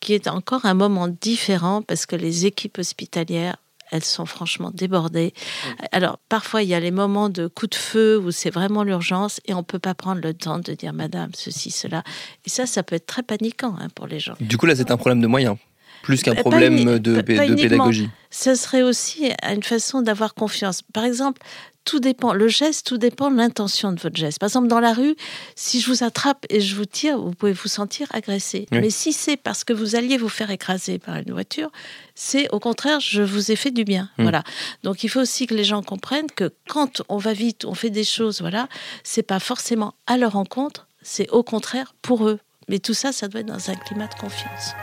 qui 0.00 0.14
est 0.14 0.28
encore 0.28 0.64
un 0.66 0.74
moment 0.74 1.08
différent 1.08 1.82
parce 1.82 2.06
que 2.06 2.16
les 2.16 2.46
équipes 2.46 2.78
hospitalières 2.78 3.56
elles 3.94 4.02
sont 4.04 4.26
franchement 4.26 4.72
débordées. 4.74 5.32
Alors, 5.92 6.18
parfois, 6.28 6.64
il 6.64 6.68
y 6.68 6.74
a 6.74 6.80
les 6.80 6.90
moments 6.90 7.28
de 7.28 7.46
coup 7.46 7.68
de 7.68 7.76
feu 7.76 8.18
où 8.18 8.32
c'est 8.32 8.50
vraiment 8.50 8.82
l'urgence 8.82 9.40
et 9.46 9.54
on 9.54 9.58
ne 9.58 9.62
peut 9.62 9.78
pas 9.78 9.94
prendre 9.94 10.20
le 10.20 10.34
temps 10.34 10.58
de 10.58 10.72
dire 10.72 10.92
Madame, 10.92 11.30
ceci, 11.32 11.70
cela. 11.70 12.02
Et 12.44 12.50
ça, 12.50 12.66
ça 12.66 12.82
peut 12.82 12.96
être 12.96 13.06
très 13.06 13.22
paniquant 13.22 13.76
hein, 13.78 13.86
pour 13.94 14.08
les 14.08 14.18
gens. 14.18 14.34
Du 14.40 14.56
coup 14.56 14.66
là 14.66 14.74
c'est 14.74 14.90
un 14.90 14.96
problème 14.96 15.20
de 15.20 15.28
moyens, 15.28 15.56
plus 16.04 16.23
qu'un 16.23 16.34
problème 16.34 16.99
de, 16.99 17.20
pédagogie. 17.23 18.11
Ça 18.30 18.54
serait 18.54 18.82
aussi 18.82 19.30
une 19.42 19.62
façon 19.62 20.02
d'avoir 20.02 20.34
confiance. 20.34 20.82
Par 20.82 21.04
exemple, 21.04 21.40
tout 21.84 21.99
dépend, 21.99 22.34
le 22.34 22.49
geste, 22.49 22.87
tout 22.87 22.99
dépend 22.99 23.30
de 23.30 23.37
l'intention 23.37 23.92
de 23.92 24.00
votre 24.00 24.16
geste. 24.16 24.38
Par 24.38 24.49
exemple, 24.49 24.68
dans 24.68 24.80
la 24.80 24.92
rue, 24.92 25.16
si 25.54 25.80
je 25.80 25.87
vous 25.87 26.04
attrape 26.04 26.44
et 26.50 26.61
je 26.61 26.76
vous 26.76 26.84
tire, 26.84 27.18
vous 27.18 27.32
pouvez 27.32 27.52
vous 27.52 27.68
sentir 27.68 28.06
agressé. 28.12 28.66
Oui. 28.73 28.80
Mais 28.80 28.90
si 28.90 29.12
c'est 29.12 29.37
parce 29.37 29.64
que 29.64 29.73
vous 29.73 29.96
alliez 29.96 30.18
vous 30.18 30.28
faire 30.28 30.50
écraser 30.50 30.99
par 30.99 31.16
une 31.16 31.32
voiture, 31.32 31.70
c'est 32.14 32.50
au 32.50 32.61
contraire, 32.61 33.00
je 33.00 33.23
vous 33.23 33.50
ai 33.50 33.56
fait 33.56 33.70
du 33.70 33.84
bien. 33.84 34.11
Mm. 34.18 34.23
Voilà. 34.23 34.44
Donc 34.82 35.04
il 35.04 35.08
faut 35.08 35.20
aussi 35.20 35.46
que 35.46 35.54
les 35.54 35.64
gens 35.64 35.82
comprennent 35.82 36.30
que 36.30 36.52
quand 36.68 37.02
on 37.08 37.16
va 37.16 37.32
vite, 37.32 37.64
on 37.64 37.75
fait 37.75 37.90
des 37.90 38.04
choses, 38.04 38.40
voilà, 38.40 38.68
c'est 39.04 39.23
pas 39.23 39.40
forcément 39.40 39.94
à 40.06 40.18
leur 40.18 40.37
encontre, 40.37 40.87
c'est 41.02 41.30
au 41.30 41.42
contraire 41.42 41.94
pour 42.02 42.28
eux. 42.28 42.40
Mais 42.68 42.78
tout 42.78 42.94
ça, 42.94 43.12
ça 43.12 43.28
doit 43.28 43.40
être 43.40 43.46
dans 43.46 43.70
un 43.70 43.75
climat 43.75 44.06
de 44.06 44.14
confiance. 44.14 44.75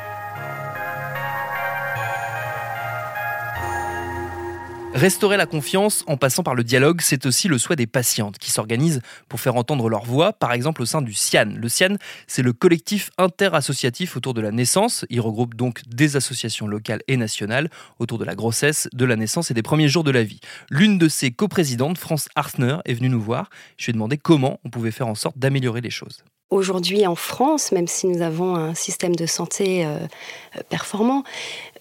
Restaurer 4.94 5.38
la 5.38 5.46
confiance 5.46 6.04
en 6.06 6.18
passant 6.18 6.44
par 6.44 6.54
le 6.54 6.66
dialogue, 6.66 7.00
c'est 7.02 7.26
aussi 7.26 7.48
le 7.48 7.58
souhait 7.58 7.78
des 7.78 7.88
patientes 7.88 8.38
qui 8.38 8.52
s'organisent 8.52 9.02
pour 9.30 9.40
faire 9.40 9.56
entendre 9.56 9.90
leur 9.90 10.04
voix, 10.04 10.34
par 10.34 10.52
exemple 10.52 10.82
au 10.82 10.86
sein 10.86 11.02
du 11.02 11.14
CIAN. 11.14 11.54
Le 11.56 11.70
CIAN, 11.70 11.96
c'est 12.28 12.42
le 12.42 12.52
collectif 12.52 13.10
interassociatif 13.18 14.18
autour 14.18 14.34
de 14.34 14.42
la 14.42 14.52
naissance. 14.52 15.06
Il 15.10 15.22
regroupe 15.22 15.56
donc 15.56 15.82
des 15.88 16.18
associations 16.18 16.68
locales 16.68 17.02
et 17.08 17.16
nationales 17.16 17.70
autour 18.00 18.18
de 18.18 18.26
la 18.26 18.36
grossesse, 18.36 18.90
de 18.92 19.06
la 19.06 19.16
naissance 19.16 19.50
et 19.50 19.54
des 19.54 19.64
premiers 19.64 19.88
jours 19.88 20.04
de 20.04 20.12
la 20.12 20.24
vie. 20.24 20.42
L'une 20.70 20.98
de 20.98 21.08
ses 21.08 21.32
coprésidentes, 21.32 21.98
France 21.98 22.28
Hartner, 22.36 22.78
est 22.84 22.94
venue 22.94 23.10
nous 23.10 23.22
voir. 23.22 23.50
Je 23.78 23.86
lui 23.86 23.92
ai 23.92 23.94
demandé 23.94 24.18
comment 24.18 24.60
on 24.66 24.70
pouvait 24.70 24.92
faire 24.92 25.08
en 25.08 25.16
sorte 25.16 25.38
d'améliorer 25.40 25.80
les 25.80 25.90
choses 25.90 26.24
aujourd'hui 26.52 27.08
en 27.08 27.16
France, 27.16 27.72
même 27.72 27.88
si 27.88 28.08
nous 28.08 28.22
avons 28.22 28.56
un 28.56 28.76
système 28.76 29.16
de 29.16 29.26
santé 29.26 29.86
euh, 29.86 29.98
performant, 30.70 31.24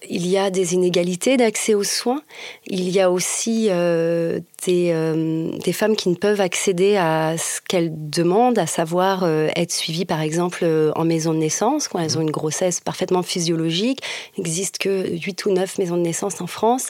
il 0.09 0.25
y 0.25 0.37
a 0.37 0.49
des 0.49 0.73
inégalités 0.73 1.37
d'accès 1.37 1.75
aux 1.75 1.83
soins. 1.83 2.23
Il 2.65 2.89
y 2.89 2.99
a 2.99 3.11
aussi 3.11 3.67
euh, 3.69 4.39
euh, 4.67 5.51
des, 5.63 5.73
femmes 5.73 5.95
qui 5.95 6.09
ne 6.09 6.15
peuvent 6.15 6.41
accéder 6.41 6.95
à 6.95 7.35
ce 7.37 7.59
qu'elles 7.67 7.91
demandent, 8.09 8.57
à 8.57 8.65
savoir 8.65 9.27
être 9.55 9.71
suivies 9.71 10.05
par 10.05 10.21
exemple 10.21 10.65
en 10.95 11.05
maison 11.05 11.33
de 11.33 11.39
naissance, 11.39 11.87
quand 11.87 11.99
elles 11.99 12.17
ont 12.17 12.21
une 12.21 12.31
grossesse 12.31 12.79
parfaitement 12.79 13.21
physiologique. 13.21 14.01
Il 14.37 14.43
n'existe 14.43 14.79
que 14.79 15.07
8 15.07 15.45
ou 15.45 15.51
9 15.51 15.77
maisons 15.77 15.97
de 15.97 16.01
naissance 16.01 16.41
en 16.41 16.47
France 16.47 16.87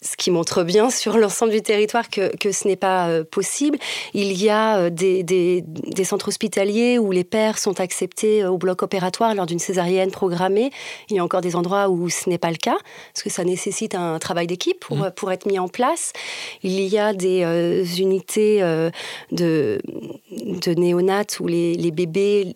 ce 0.00 0.16
qui 0.16 0.30
montre 0.30 0.62
bien 0.62 0.90
sur 0.90 1.18
l'ensemble 1.18 1.52
du 1.52 1.60
territoire 1.60 2.08
que, 2.08 2.52
ce 2.52 2.68
n'est 2.68 2.76
pas 2.76 3.08
euh, 3.08 3.24
possible. 3.24 3.78
Il 4.14 4.32
y 4.32 4.48
a 4.48 4.78
euh, 4.78 4.90
des, 4.90 5.64
centres 6.04 6.28
hospitaliers 6.28 6.98
où 6.98 7.10
les 7.10 7.24
pères 7.24 7.58
sont 7.58 7.80
acceptés 7.80 8.44
euh, 8.44 8.50
au 8.50 8.58
bloc 8.58 8.82
opératoire 8.82 9.34
lors 9.34 9.46
d'une 9.46 9.58
césarienne 9.58 10.10
programmée. 10.10 10.70
Il 11.10 11.16
y 11.16 11.18
a 11.18 11.24
encore 11.24 11.40
des 11.40 11.56
endroits 11.56 11.88
où 11.88 12.08
ce 12.08 12.30
n'est 12.30 12.38
pas 12.38 12.50
le 12.50 12.56
cas, 12.56 12.78
parce 13.12 13.24
que 13.24 13.30
ça 13.30 13.44
nécessite 13.44 13.94
un 13.94 14.18
travail 14.18 14.46
d'équipe 14.46 14.78
pour, 14.80 14.98
mmh. 14.98 15.10
pour, 15.16 15.32
être 15.32 15.46
mis 15.46 15.58
en 15.58 15.68
place. 15.68 16.12
Il 16.62 16.80
y 16.80 16.98
a 16.98 17.12
des 17.12 18.00
unités 18.00 18.60
de, 19.32 19.80
de 20.30 20.74
néonates 20.74 21.40
où 21.40 21.46
les, 21.46 21.74
les 21.74 21.90
bébés 21.90 22.54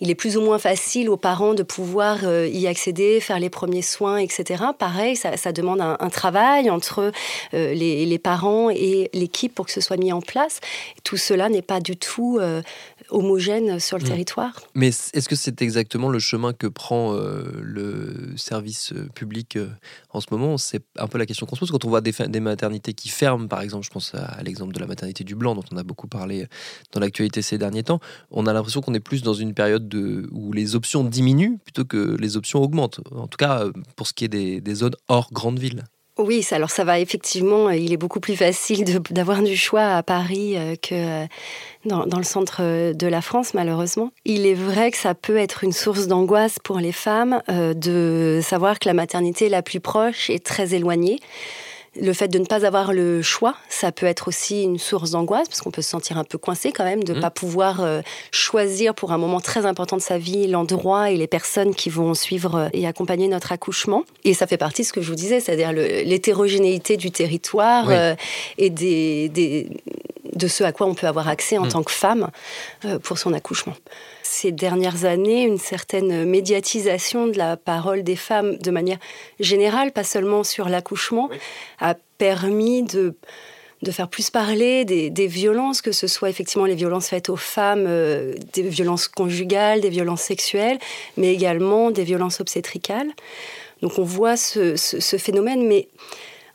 il 0.00 0.10
est 0.10 0.14
plus 0.14 0.36
ou 0.36 0.40
moins 0.40 0.58
facile 0.58 1.08
aux 1.10 1.16
parents 1.16 1.54
de 1.54 1.62
pouvoir 1.62 2.20
euh, 2.24 2.46
y 2.48 2.66
accéder, 2.66 3.20
faire 3.20 3.38
les 3.38 3.50
premiers 3.50 3.82
soins, 3.82 4.18
etc. 4.18 4.64
Pareil, 4.78 5.16
ça, 5.16 5.52
demande 5.52 5.80
un, 5.80 6.10
travail 6.10 6.70
entre 6.70 7.12
euh, 7.54 7.74
les, 7.74 8.18
parents 8.18 8.70
et 8.70 9.10
l'équipe 9.12 9.54
pour 9.54 9.66
que 9.66 9.72
ce 9.72 9.80
soit 9.80 9.96
mis 9.96 10.12
en 10.12 10.20
place. 10.20 10.60
Tout 11.04 11.16
cela 11.16 11.48
n'est 11.48 11.62
pas 11.62 11.80
du 11.80 11.96
tout 11.96 12.38
euh, 12.40 12.62
homogène 13.10 13.80
sur 13.80 13.98
le 13.98 14.04
mmh. 14.04 14.08
territoire. 14.08 14.60
Mais 14.74 14.88
est-ce 14.88 15.28
que 15.28 15.36
c'est 15.36 15.62
exactement 15.62 16.08
le 16.08 16.18
chemin 16.18 16.52
que 16.52 16.66
prend 16.66 17.12
le 17.12 18.34
service 18.36 18.92
public 19.14 19.58
en 20.10 20.20
ce 20.20 20.26
moment? 20.30 20.58
C'est 20.58 20.82
un 20.98 21.06
peu 21.06 21.18
la 21.18 21.26
question 21.26 21.46
qu'on 21.46 21.56
se 21.56 21.60
pose 21.60 21.70
quand 21.70 21.84
on 21.84 21.88
voit 21.88 22.00
des, 22.00 22.12
des, 22.12 22.40
maternités 22.40 22.92
qui 22.92 23.08
ferment, 23.08 23.48
par 23.48 23.62
exemple, 23.62 23.84
je 23.84 23.90
pense 23.90 24.14
à 24.14 24.42
l'exemple 24.42 24.72
de 24.74 24.80
la 24.80 24.86
maternité 24.86 25.24
du 25.24 25.34
Blanc, 25.34 25.54
dont 25.54 25.64
on 25.72 25.76
a 25.76 25.82
beaucoup 25.82 26.08
parlé 26.08 26.46
dans 26.92 27.00
l'actualité 27.00 27.42
ces 27.42 27.58
derniers 27.58 27.84
temps. 27.84 28.00
On 28.30 28.46
a 28.46 28.52
l'impression 28.52 28.80
qu'on 28.80 28.94
est 28.94 29.00
plus 29.00 29.22
dans 29.22 29.34
une 29.34 29.54
période 29.54 29.88
de, 29.88 30.28
où 30.32 30.52
les 30.52 30.74
options 30.74 31.04
diminuent 31.04 31.58
plutôt 31.64 31.84
que 31.84 32.16
les 32.18 32.36
options 32.36 32.62
augmentent. 32.62 33.00
En 33.14 33.26
tout 33.26 33.36
cas, 33.36 33.64
euh, 33.64 33.72
pour 33.96 34.06
ce 34.06 34.12
qui 34.12 34.24
est 34.24 34.28
des, 34.28 34.60
des 34.60 34.74
zones 34.74 34.96
hors 35.08 35.30
grande 35.32 35.58
ville. 35.58 35.84
Oui, 36.18 36.44
alors 36.50 36.70
ça 36.70 36.82
va 36.84 36.98
effectivement, 36.98 37.68
euh, 37.68 37.76
il 37.76 37.92
est 37.92 37.96
beaucoup 37.96 38.18
plus 38.18 38.36
facile 38.36 38.84
d'avoir 39.10 39.40
du 39.42 39.56
choix 39.56 39.94
à 39.94 40.02
Paris 40.02 40.56
euh, 40.56 40.74
que 40.74 41.26
dans, 41.84 42.06
dans, 42.06 42.18
le 42.18 42.24
centre 42.24 42.92
de 42.92 43.06
la 43.06 43.22
France, 43.22 43.54
malheureusement. 43.54 44.10
Il 44.24 44.44
est 44.44 44.54
vrai 44.54 44.90
que 44.90 44.96
ça 44.96 45.14
peut 45.14 45.36
être 45.36 45.62
une 45.62 45.72
source 45.72 46.08
d'angoisse 46.08 46.58
pour 46.58 46.80
les 46.80 46.92
femmes 46.92 47.40
de 47.48 48.40
savoir 48.42 48.80
que 48.80 48.88
la 48.88 48.94
maternité 48.94 49.48
la 49.48 49.62
plus 49.62 49.80
proche 49.80 50.28
est 50.28 50.44
très 50.44 50.74
éloignée. 50.74 51.20
Le 52.00 52.12
fait 52.12 52.28
de 52.28 52.38
ne 52.38 52.44
pas 52.44 52.64
avoir 52.64 52.92
le 52.92 53.22
choix, 53.22 53.54
ça 53.68 53.92
peut 53.92 54.06
être 54.06 54.28
aussi 54.28 54.62
une 54.62 54.78
source 54.78 55.10
d'angoisse, 55.12 55.48
parce 55.48 55.60
qu'on 55.60 55.70
peut 55.70 55.82
se 55.82 55.90
sentir 55.90 56.18
un 56.18 56.24
peu 56.24 56.38
coincé 56.38 56.72
quand 56.72 56.84
même, 56.84 57.02
de 57.04 57.12
ne 57.12 57.18
mmh. 57.18 57.22
pas 57.22 57.30
pouvoir 57.30 57.80
euh, 57.80 58.00
choisir 58.30 58.94
pour 58.94 59.12
un 59.12 59.18
moment 59.18 59.40
très 59.40 59.66
important 59.66 59.96
de 59.96 60.02
sa 60.02 60.18
vie 60.18 60.46
l'endroit 60.46 61.10
et 61.10 61.16
les 61.16 61.26
personnes 61.26 61.74
qui 61.74 61.90
vont 61.90 62.14
suivre 62.14 62.54
euh, 62.54 62.68
et 62.72 62.86
accompagner 62.86 63.28
notre 63.28 63.52
accouchement. 63.52 64.04
Et 64.24 64.34
ça 64.34 64.46
fait 64.46 64.56
partie 64.56 64.82
de 64.82 64.86
ce 64.86 64.92
que 64.92 65.00
je 65.00 65.08
vous 65.08 65.16
disais, 65.16 65.40
c'est-à-dire 65.40 65.72
l'hétérogénéité 65.72 66.96
du 66.96 67.10
territoire 67.10 67.86
euh, 67.90 68.14
et 68.58 68.70
des, 68.70 69.68
de 70.34 70.48
ce 70.48 70.64
à 70.64 70.72
quoi 70.72 70.86
on 70.86 70.94
peut 70.94 71.06
avoir 71.06 71.28
accès 71.28 71.58
en 71.58 71.64
mmh. 71.64 71.68
tant 71.68 71.82
que 71.82 71.92
femme 71.92 72.30
pour 73.02 73.18
son 73.18 73.32
accouchement 73.32 73.74
ces 74.28 74.52
dernières 74.52 75.04
années 75.04 75.42
une 75.42 75.58
certaine 75.58 76.24
médiatisation 76.24 77.26
de 77.26 77.38
la 77.38 77.56
parole 77.56 78.02
des 78.02 78.16
femmes 78.16 78.56
de 78.58 78.70
manière 78.70 78.98
générale, 79.40 79.92
pas 79.92 80.04
seulement 80.04 80.44
sur 80.44 80.68
l'accouchement, 80.68 81.30
a 81.80 81.94
permis 82.18 82.82
de 82.82 83.14
de 83.82 83.92
faire 83.92 84.08
plus 84.08 84.30
parler 84.30 84.84
des, 84.84 85.26
violences, 85.26 85.82
que 85.82 85.92
ce 85.92 86.08
soit 86.08 86.28
effectivement 86.28 86.66
les 86.66 86.74
violences 86.74 87.08
faites 87.08 87.28
aux 87.28 87.36
femmes, 87.36 87.84
euh, 87.86 88.34
des 88.52 88.62
violences 88.62 89.06
conjugales, 89.06 89.80
des 89.80 89.88
violences 89.88 90.22
sexuelles, 90.22 90.78
mais 91.16 91.32
également 91.32 91.92
des 91.92 92.02
violences 92.02 92.40
obstétricales. 92.40 93.08
Donc 93.82 93.98
on 93.98 94.02
voit 94.02 94.36
ce, 94.36 94.74
phénomène, 95.18 95.64
mais 95.66 95.86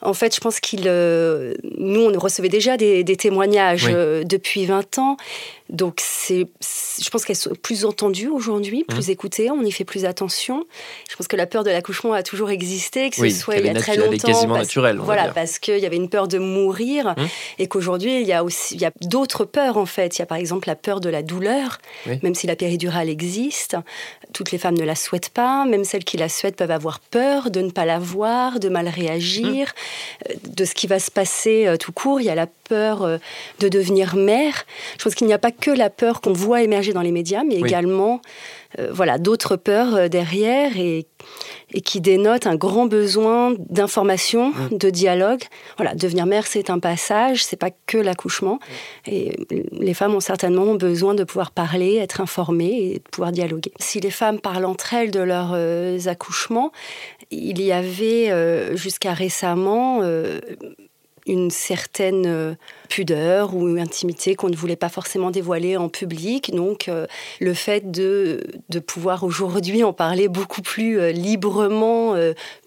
en 0.02 0.14
fait, 0.14 0.36
je 0.36 0.42
pense 0.42 0.60
qu'il, 0.60 0.84
euh, 0.86 1.54
nous, 1.78 2.02
on 2.02 2.20
recevait 2.20 2.50
déjà 2.50 2.76
des, 2.76 3.06
témoignages 3.16 3.88
euh, 3.90 4.26
depuis 4.26 4.66
20 4.66 4.98
ans, 4.98 5.16
donc, 5.70 6.02
c'est, 6.02 6.48
je 7.02 7.10
pense 7.10 7.26
qu'elles 7.26 7.36
sont 7.36 7.56
plus 7.62 7.86
entendues 7.86 8.28
aujourd'hui, 8.28 8.84
plus 8.84 9.08
mmh. 9.08 9.12
écoutées, 9.12 9.52
on 9.52 9.64
y 9.64 9.72
fait 9.72 9.86
plus 9.86 10.06
attention. 10.06 10.66
Je 11.10 11.16
pense 11.16 11.28
que 11.28 11.36
la 11.36 11.48
peur 11.48 11.64
de 11.64 11.70
l'accouchement 11.70 12.14
a 12.14 12.22
toujours 12.22 12.50
existé, 12.50 13.10
que 13.10 13.16
ce 13.16 13.30
soit 13.30 13.58
il 13.58 13.66
y 13.66 13.70
a 13.70 13.74
très 13.74 13.96
longtemps. 13.96 14.10
Elle 14.10 14.16
est 14.16 14.26
quasiment 14.26 14.58
naturelle. 14.58 14.98
Voilà, 14.98 15.30
parce 15.30 15.60
qu'il 15.60 15.80
y 15.80 15.86
avait 15.86 15.96
une 15.96 16.10
peur 16.10 16.28
de 16.28 16.38
mourir 16.38 17.16
mmh. 17.18 17.24
et 17.60 17.68
qu'aujourd'hui, 17.68 18.22
il 18.22 18.28
y 18.28 18.34
a 18.34 18.44
aussi 18.44 18.76
il 18.76 18.82
y 18.82 18.86
a 18.86 18.92
d'autres 19.02 19.46
peurs 19.46 19.78
en 19.78 19.86
fait. 19.86 20.18
Il 20.18 20.20
y 20.20 20.22
a 20.22 20.26
par 20.26 20.38
exemple 20.38 20.68
la 20.68 20.76
peur 20.76 21.00
de 21.00 21.10
la 21.10 21.24
douleur, 21.24 21.80
même 22.22 22.36
si 22.36 22.48
la 22.48 22.56
péridurale 22.56 23.10
existe. 23.10 23.78
Toutes 24.34 24.52
les 24.52 24.58
femmes 24.58 24.78
ne 24.78 24.84
la 24.84 24.96
souhaitent 24.96 25.30
pas, 25.30 25.66
même 25.66 25.84
celles 25.84 26.04
qui 26.04 26.18
la 26.18 26.28
souhaitent 26.28 26.56
peuvent 26.56 26.72
avoir 26.72 27.00
peur 27.00 27.52
de 27.52 27.62
ne 27.62 27.70
pas 27.70 27.86
la 27.86 28.00
voir, 28.00 28.60
de 28.60 28.68
mal 28.68 28.88
réagir, 28.88 29.68
mmh. 29.68 30.32
euh, 30.32 30.36
de 30.48 30.66
ce 30.66 30.74
qui 30.74 30.88
va 30.88 31.00
se 31.00 31.12
passer 31.12 31.68
euh, 31.68 31.78
tout 31.78 31.92
court. 31.92 32.20
Il 32.20 32.26
y 32.26 32.30
a 32.30 32.36
la 32.36 32.48
peur 32.48 33.04
euh, 33.04 33.18
de 33.60 33.70
devenir 33.70 34.16
mère. 34.16 34.66
Je 34.98 35.04
pense 35.04 35.14
qu'il 35.14 35.28
n'y 35.28 35.34
a 35.34 35.38
pas 35.38 35.52
que 35.54 35.72
la 35.72 35.90
peur 35.90 36.22
qu'on 36.22 36.34
voit 36.34 36.62
émerger 36.62 36.94
dans 36.94 37.02
les 37.02 37.12
médias, 37.12 37.44
mais 37.44 37.56
également 37.56 38.22
euh, 38.80 38.90
voilà, 38.92 39.18
d'autres 39.18 39.56
peurs 39.56 39.96
euh, 39.96 40.08
derrière 40.08 40.78
et, 40.78 41.06
et, 41.74 41.82
qui 41.82 42.02
dénotent 42.02 42.48
un 42.48 42.56
grand 42.56 42.88
besoin 42.88 43.54
d'information, 43.70 44.50
mmh. 44.50 44.78
de 44.78 44.90
dialogue. 44.90 45.44
Voilà, 45.78 45.94
devenir 45.94 46.26
mère, 46.26 46.48
c'est 46.48 46.70
un 46.70 46.80
passage, 46.80 47.46
c'est 47.46 47.58
pas 47.58 47.70
que 47.86 47.98
l'accouchement. 47.98 48.60
Et 49.06 49.38
les 49.72 49.94
femmes 49.94 50.16
ont 50.16 50.20
certainement 50.20 50.74
besoin 50.76 51.14
de 51.14 51.24
pouvoir 51.24 51.52
parler, 51.52 51.98
être 51.98 52.20
informées 52.22 52.94
et 52.94 52.94
de 52.96 53.10
pouvoir 53.12 53.32
dialoguer. 53.32 53.74
Si 53.80 54.00
les 54.00 54.12
femmes 54.12 54.40
parlent 54.40 54.66
entre 54.66 54.94
elles 54.94 55.12
de 55.12 55.22
leurs 55.22 55.56
accouchements, 56.08 56.72
il 57.32 57.62
y 57.62 57.72
avait 57.72 58.76
jusqu'à 58.76 59.14
récemment 59.14 60.02
une 61.28 61.52
certaine 61.52 62.26
euh, 62.26 62.56
pudeur 62.90 63.56
ou 63.56 63.66
intimité 63.78 64.36
qu'on 64.36 64.50
ne 64.50 64.56
voulait 64.56 64.76
pas 64.76 64.90
forcément 64.90 65.32
dévoiler 65.32 65.78
en 65.78 65.90
public. 65.90 66.54
Donc 66.54 66.88
euh, 66.88 67.08
le 67.40 67.54
fait 67.54 67.92
de, 67.92 68.44
de 68.70 68.80
pouvoir 68.80 69.24
aujourd'hui 69.24 69.84
en 69.84 69.94
parler 69.94 70.28
beaucoup 70.28 70.62
plus 70.62 71.00
euh, 71.00 71.12
librement, 71.12 72.16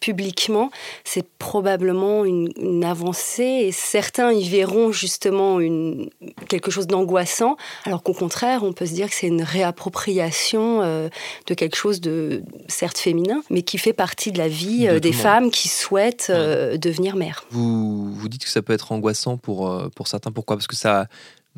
publiquement, 0.01 0.71
c'est 1.05 1.27
probablement 1.39 2.25
une, 2.25 2.85
avancée 2.85 3.43
et 3.43 3.73
certains 3.73 4.33
y 4.33 4.49
verront 4.49 4.93
justement 4.93 5.61
une, 5.61 6.11
quelque 6.49 6.71
chose 6.71 6.87
d'angoissant, 6.87 7.57
alors 7.85 8.03
qu'au 8.03 8.13
contraire, 8.13 8.63
on 8.63 8.73
peut 8.73 8.87
se 8.87 8.93
dire 8.93 9.09
que 9.09 9.15
c'est 9.15 9.27
une 9.27 9.43
réappropriation 9.43 10.81
de 10.81 11.55
quelque 11.55 11.77
chose 11.77 12.01
de 12.01 12.43
certes 12.69 12.99
féminin, 12.99 13.43
mais 13.51 13.63
qui 13.63 13.79
fait 13.79 13.93
partie 13.93 14.31
de 14.31 14.39
la 14.39 14.49
vie 14.49 14.89
des 15.01 15.13
femmes 15.13 15.51
qui 15.51 15.69
souhaitent 15.69 16.31
devenir 16.31 17.17
mères. 17.17 17.45
Vous, 17.51 18.13
vous 18.13 18.29
dites 18.29 18.46
que 18.47 18.53
ça 18.53 18.63
peut 18.63 18.73
être 18.73 18.93
angoissant 18.93 19.37
pour, 19.37 19.71
euh, 19.71 19.89
pour 19.95 20.09
certains. 20.09 20.33
Pourquoi? 20.33 20.57
Parce 20.57 20.67
que 20.67 20.77
ça 20.77 21.07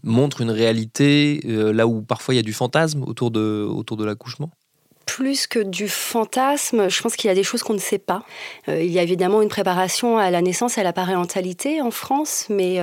montre 0.02 0.40
une 0.40 0.50
réalité 0.50 1.40
euh, 1.44 1.72
là 1.72 1.86
où 1.86 2.02
parfois 2.02 2.34
il 2.34 2.36
y 2.36 2.40
a 2.40 2.44
du 2.44 2.52
fantasme 2.52 3.02
autour 3.02 3.30
de, 3.30 3.66
autour 3.68 3.96
de 3.96 4.04
l'accouchement? 4.04 4.50
Plus 5.06 5.46
que 5.46 5.58
du 5.58 5.88
fantasme, 5.88 6.90
je 6.90 7.02
pense 7.02 7.16
qu'il 7.16 7.28
y 7.28 7.30
a 7.30 7.34
des 7.34 7.42
choses 7.42 7.62
qu'on 7.62 7.72
ne 7.72 7.78
sait 7.78 7.98
pas. 7.98 8.22
Euh, 8.68 8.82
il 8.82 8.90
y 8.90 8.98
a 8.98 9.02
évidemment 9.02 9.40
une 9.40 9.48
préparation 9.48 10.18
à 10.18 10.30
la 10.30 10.42
naissance 10.42 10.76
et 10.76 10.82
à 10.82 10.84
la 10.84 10.92
parentalité 10.92 11.80
en 11.80 11.90
France, 11.90 12.46
mais 12.50 12.78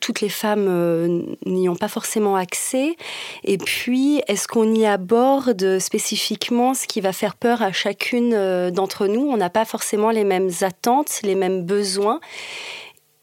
toutes 0.00 0.20
les 0.20 0.28
femmes 0.28 1.36
n'y 1.44 1.68
ont 1.68 1.74
pas 1.74 1.88
forcément 1.88 2.36
accès. 2.36 2.96
Et 3.42 3.58
puis, 3.58 4.22
est-ce 4.28 4.46
qu'on 4.46 4.72
y 4.72 4.86
aborde 4.86 5.80
spécifiquement 5.80 6.72
ce 6.72 6.86
qui 6.86 7.00
va 7.00 7.12
faire 7.12 7.34
peur 7.34 7.62
à 7.62 7.72
chacune 7.72 8.70
d'entre 8.70 9.08
nous? 9.08 9.22
On 9.28 9.36
n'a 9.36 9.50
pas 9.50 9.64
forcément 9.64 10.10
les 10.10 10.24
mêmes 10.24 10.50
attentes, 10.60 11.18
les 11.24 11.34
mêmes 11.34 11.64
besoins. 11.64 12.20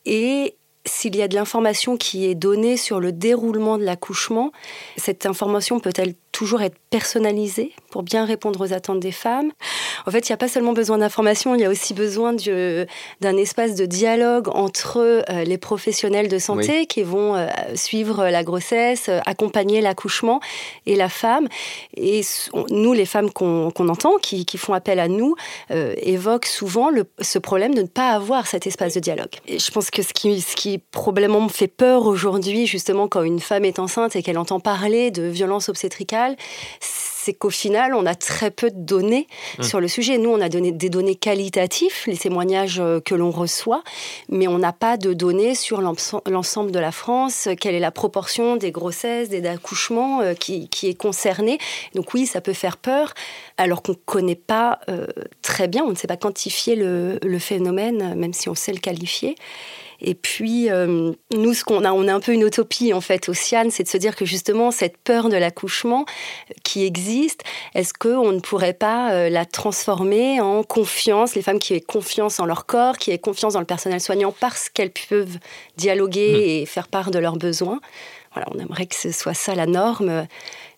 Et 0.07 0.55
s'il 0.85 1.17
y 1.17 1.21
a 1.21 1.27
de 1.27 1.35
l'information 1.35 1.97
qui 1.97 2.25
est 2.25 2.33
donnée 2.33 2.77
sur 2.77 3.01
le 3.01 3.11
déroulement 3.11 3.77
de 3.77 3.83
l'accouchement, 3.83 4.53
cette 4.95 5.25
information 5.25 5.81
peut-elle 5.81 6.15
toujours 6.37 6.61
être 6.61 6.77
personnalisé 6.91 7.71
pour 7.89 8.03
bien 8.03 8.23
répondre 8.23 8.63
aux 8.63 8.71
attentes 8.71 8.99
des 8.99 9.11
femmes. 9.11 9.51
En 10.05 10.11
fait, 10.11 10.29
il 10.29 10.31
n'y 10.31 10.35
a 10.35 10.37
pas 10.37 10.47
seulement 10.47 10.73
besoin 10.73 10.99
d'information, 10.99 11.55
il 11.55 11.61
y 11.61 11.65
a 11.65 11.69
aussi 11.69 11.95
besoin 11.95 12.33
d'un 12.33 13.37
espace 13.37 13.73
de 13.73 13.87
dialogue 13.87 14.47
entre 14.49 14.97
euh, 14.97 15.43
les 15.43 15.57
professionnels 15.57 16.27
de 16.27 16.37
santé 16.37 16.85
qui 16.85 17.01
vont 17.01 17.35
euh, 17.35 17.47
suivre 17.73 18.29
la 18.29 18.43
grossesse, 18.43 19.09
euh, 19.09 19.19
accompagner 19.25 19.81
l'accouchement 19.81 20.39
et 20.85 20.95
la 20.95 21.09
femme. 21.09 21.47
Et 21.95 22.21
nous, 22.69 22.93
les 22.93 23.07
femmes 23.07 23.31
qu'on 23.31 23.71
entend, 23.89 24.17
qui, 24.21 24.45
font 24.57 24.73
appel 24.73 24.99
à 24.99 25.07
nous, 25.07 25.35
évoquent 25.69 26.45
souvent 26.45 26.89
le, 26.89 27.05
ce 27.19 27.39
problème 27.39 27.73
de 27.73 27.81
ne 27.81 27.87
pas 27.87 28.09
avoir 28.09 28.45
cet 28.47 28.67
espace 28.67 28.93
de 28.93 28.99
dialogue. 28.99 29.33
Et 29.47 29.57
je 29.57 29.71
pense 29.71 29.89
que 29.89 30.03
ce 30.03 30.13
qui, 30.13 30.41
ce 30.41 30.55
qui 30.55 30.77
probablement 30.77 31.41
me 31.41 31.49
fait 31.49 31.67
peur 31.67 32.05
aujourd'hui, 32.05 32.67
justement, 32.67 33.07
quand 33.07 33.23
une 33.23 33.39
femme 33.39 33.65
est 33.65 33.79
enceinte 33.79 34.15
et 34.15 34.23
qu'elle 34.23 34.37
entend 34.37 34.59
parler 34.59 35.11
de 35.11 35.23
violence 35.23 35.69
obstétricale, 35.69 36.26
c'est 36.79 37.33
qu'au 37.33 37.49
final, 37.49 37.93
on 37.93 38.05
a 38.05 38.15
très 38.15 38.51
peu 38.51 38.71
de 38.71 38.79
données 38.79 39.27
mmh. 39.59 39.63
sur 39.63 39.81
le 39.81 39.89
sujet. 39.89 40.17
Nous, 40.17 40.29
on 40.29 40.39
a 40.39 40.47
donné 40.47 40.71
des 40.71 40.89
données 40.89 41.15
qualitatives, 41.15 41.93
les 42.05 42.15
témoignages 42.15 42.79
euh, 42.79 43.01
que 43.01 43.15
l'on 43.15 43.31
reçoit, 43.31 43.83
mais 44.29 44.47
on 44.47 44.59
n'a 44.59 44.71
pas 44.71 44.95
de 44.95 45.11
données 45.11 45.53
sur 45.53 45.81
l'ensemble 45.81 46.71
de 46.71 46.79
la 46.79 46.93
France, 46.93 47.49
quelle 47.59 47.75
est 47.75 47.81
la 47.81 47.91
proportion 47.91 48.55
des 48.55 48.71
grossesses, 48.71 49.27
des 49.27 49.45
accouchements 49.45 50.21
euh, 50.21 50.35
qui, 50.35 50.69
est 50.83 50.97
concernée. 50.97 51.57
Donc 51.95 52.13
oui, 52.13 52.25
ça 52.25 52.39
peut 52.39 52.53
faire 52.53 52.77
peur, 52.77 53.13
alors 53.57 53.81
qu'on 53.83 53.91
ne 53.91 53.97
connaît 54.05 54.35
pas 54.35 54.79
euh, 54.87 55.07
très 55.41 55.67
bien, 55.67 55.83
on 55.83 55.89
ne 55.89 55.95
sait 55.95 56.07
pas 56.07 56.15
quantifier 56.15 56.75
le, 56.75 57.19
le 57.21 57.39
phénomène, 57.39 58.15
même 58.15 58.31
si 58.31 58.47
on 58.47 58.55
sait 58.55 58.71
le 58.71 58.79
qualifier. 58.79 59.35
Et 60.01 60.13
puis, 60.13 60.69
euh, 60.69 61.11
nous, 61.33 61.53
ce 61.53 61.63
qu'on 61.63 61.83
a, 61.83 61.91
on 61.91 62.07
a 62.07 62.13
un 62.13 62.19
peu 62.19 62.31
une 62.31 62.45
utopie, 62.45 62.93
en 62.93 63.01
fait, 63.01 63.29
au 63.29 63.33
CIAN, 63.33 63.69
c'est 63.71 63.83
de 63.83 63.87
se 63.87 63.97
dire 63.97 64.15
que 64.15 64.25
justement, 64.25 64.71
cette 64.71 64.97
peur 64.97 65.29
de 65.29 65.37
l'accouchement 65.37 66.05
qui 66.63 66.85
existe, 66.85 67.43
est-ce 67.73 67.93
qu'on 67.93 68.31
ne 68.31 68.39
pourrait 68.39 68.73
pas 68.73 69.11
euh, 69.11 69.29
la 69.29 69.45
transformer 69.45 70.39
en 70.39 70.63
confiance, 70.63 71.35
les 71.35 71.41
femmes 71.41 71.59
qui 71.59 71.73
aient 71.73 71.81
confiance 71.81 72.39
en 72.39 72.45
leur 72.45 72.65
corps, 72.65 72.97
qui 72.97 73.11
aient 73.11 73.17
confiance 73.17 73.53
dans 73.53 73.59
le 73.59 73.65
personnel 73.65 73.99
soignant 73.99 74.33
parce 74.39 74.69
qu'elles 74.69 74.91
peuvent 74.91 75.39
dialoguer 75.77 76.33
mmh. 76.33 76.49
et 76.49 76.65
faire 76.65 76.87
part 76.87 77.11
de 77.11 77.19
leurs 77.19 77.37
besoins? 77.37 77.79
Voilà, 78.33 78.49
on 78.53 78.59
aimerait 78.59 78.85
que 78.85 78.95
ce 78.95 79.11
soit 79.11 79.33
ça 79.33 79.55
la 79.55 79.65
norme. 79.65 80.27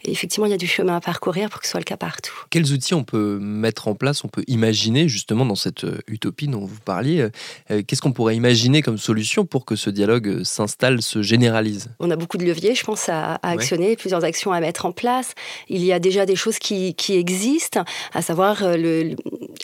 Et 0.06 0.12
effectivement, 0.12 0.46
il 0.46 0.52
y 0.52 0.54
a 0.54 0.58
du 0.58 0.68
chemin 0.68 0.96
à 0.96 1.02
parcourir 1.02 1.50
pour 1.50 1.60
que 1.60 1.66
ce 1.66 1.72
soit 1.72 1.82
le 1.82 1.86
cas 1.86 1.98
partout. 1.98 2.34
Quels 2.50 2.72
outils 2.72 2.94
on 2.94 3.04
peut 3.04 3.38
mettre 3.42 3.90
en 3.90 3.96
place, 3.96 4.24
on 4.24 4.30
peut 4.30 4.46
imaginer 4.48 5.10
justement 5.10 5.46
dans 5.46 5.56
cette 5.56 5.84
euh, 5.84 6.00
utopie 6.08 6.48
dont 6.48 6.64
vous 6.64 6.80
parliez 6.86 7.20
euh, 7.20 7.30
euh, 7.72 7.82
Qu'est-ce 7.86 8.02
qu'on 8.02 8.14
pourrait 8.14 8.38
imaginer 8.38 8.82
comme 8.82 8.98
solution 8.98 9.46
pour 9.46 9.66
que 9.66 9.76
ce 9.76 9.90
dialogue 9.90 10.44
s'installe, 10.44 11.02
se 11.02 11.22
généralise? 11.22 11.90
On 12.00 12.12
a 12.12 12.16
beaucoup 12.16 12.38
de 12.38 12.46
leviers, 12.46 12.76
je 12.76 12.84
pense, 12.86 13.10
à, 13.10 13.40
actionner, 13.44 13.98
plusieurs 13.98 14.24
actions 14.24 14.54
à 14.54 14.62
mettre 14.62 14.86
en 14.86 14.94
place. 14.94 15.34
Il 15.68 15.84
y 15.84 15.92
a 15.92 16.00
déjà 16.00 16.26
des 16.26 16.38
choses 16.38 16.60
qui, 16.60 16.96
existent, 17.10 17.84
à 18.14 18.22
savoir 18.22 18.62
le, 18.64 19.16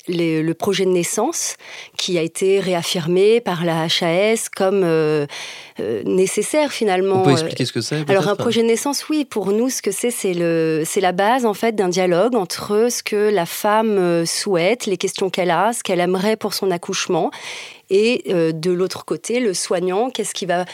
le, 0.09 0.53
projet 0.53 0.85
de 0.85 0.89
naissance 0.89 1.55
qui 1.97 2.17
a 2.17 2.21
été 2.21 2.59
réaffirmé 2.59 3.39
par 3.39 3.63
la 3.63 3.83
HAS 3.83 4.49
comme 4.53 4.85
nécessaire 5.79 6.71
finalement. 6.71 7.21
On 7.21 7.23
peut 7.23 7.31
expliquer 7.31 7.65
ce 7.65 7.73
que 7.73 7.81
c'est 7.81 8.09
Alors 8.09 8.27
un 8.27 8.35
projet 8.35 8.61
de 8.61 8.67
naissance, 8.67 9.07
oui, 9.09 9.25
pour 9.25 9.51
nous, 9.51 9.69
ce 9.69 9.81
que 9.81 9.91
c'est, 9.91 10.11
c'est 10.11 10.25
la 10.34 11.12
base 11.12 11.46
en 11.46 11.53
fait 11.53 11.75
d'un 11.75 11.89
dialogue 11.89 12.36
entre 12.36 12.88
ce 12.89 13.03
que 13.03 13.29
la 13.29 13.46
femme 13.46 13.98
euh, 13.98 14.25
souhaite, 14.25 14.86
les 14.86 14.98
questions 14.98 15.29
qu'elle 15.29 15.51
a, 15.51 15.74
ce 15.74 15.84
qu'elle 15.84 16.00
aimerait 16.00 16.36
pour 16.36 16.53
son 16.53 16.72
accouchement, 16.72 17.32
et 17.89 18.23
euh, 18.29 18.51
de 18.51 18.71
l'autre 18.71 19.05
côté, 19.05 19.39
le 19.39 19.53
soignant, 19.53 20.09
qu'est-ce 20.09 20.33
qui 20.33 20.45
va, 20.45 20.65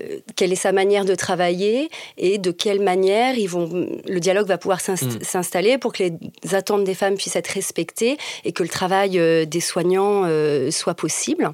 euh, 0.00 0.18
quelle 0.36 0.52
est 0.52 0.56
sa 0.56 0.72
manière 0.72 1.04
de 1.04 1.14
travailler 1.14 1.90
et 2.18 2.38
de 2.38 2.50
quelle 2.50 2.80
manière 2.80 3.36
ils 3.36 3.48
vont, 3.48 3.68
le 4.06 4.20
dialogue 4.20 4.46
va 4.46 4.58
pouvoir 4.58 4.80
mm. 4.86 5.22
s'installer 5.22 5.78
pour 5.78 5.92
que 5.92 6.04
les 6.04 6.54
attentes 6.54 6.84
des 6.84 6.94
femmes 6.94 7.16
puissent 7.16 7.36
être 7.36 7.48
respectées 7.48 8.16
et 8.44 8.52
que 8.52 8.62
le 8.62 8.68
travail 8.68 9.18
euh, 9.18 9.44
des 9.44 9.60
soignants 9.60 10.22
soit 10.70 10.94
possible. 10.94 11.50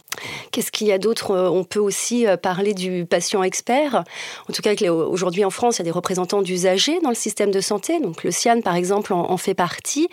Qu'est-ce 0.52 0.70
qu'il 0.70 0.86
y 0.86 0.92
a 0.92 0.98
d'autre 0.98 1.34
On 1.34 1.64
peut 1.64 1.78
aussi 1.80 2.26
parler 2.42 2.74
du 2.74 3.06
patient 3.06 3.42
expert. 3.42 4.04
En 4.48 4.52
tout 4.52 4.62
cas, 4.62 4.74
aujourd'hui 4.90 5.44
en 5.44 5.50
France, 5.50 5.76
il 5.76 5.80
y 5.80 5.82
a 5.82 5.84
des 5.84 5.90
représentants 5.90 6.42
d'usagers 6.42 7.00
dans 7.02 7.08
le 7.08 7.14
système 7.14 7.50
de 7.50 7.60
santé. 7.60 8.00
Donc 8.00 8.24
le 8.24 8.30
CIAN, 8.30 8.60
par 8.60 8.76
exemple, 8.76 9.12
en, 9.12 9.30
en 9.30 9.36
fait 9.36 9.54
partie. 9.54 10.08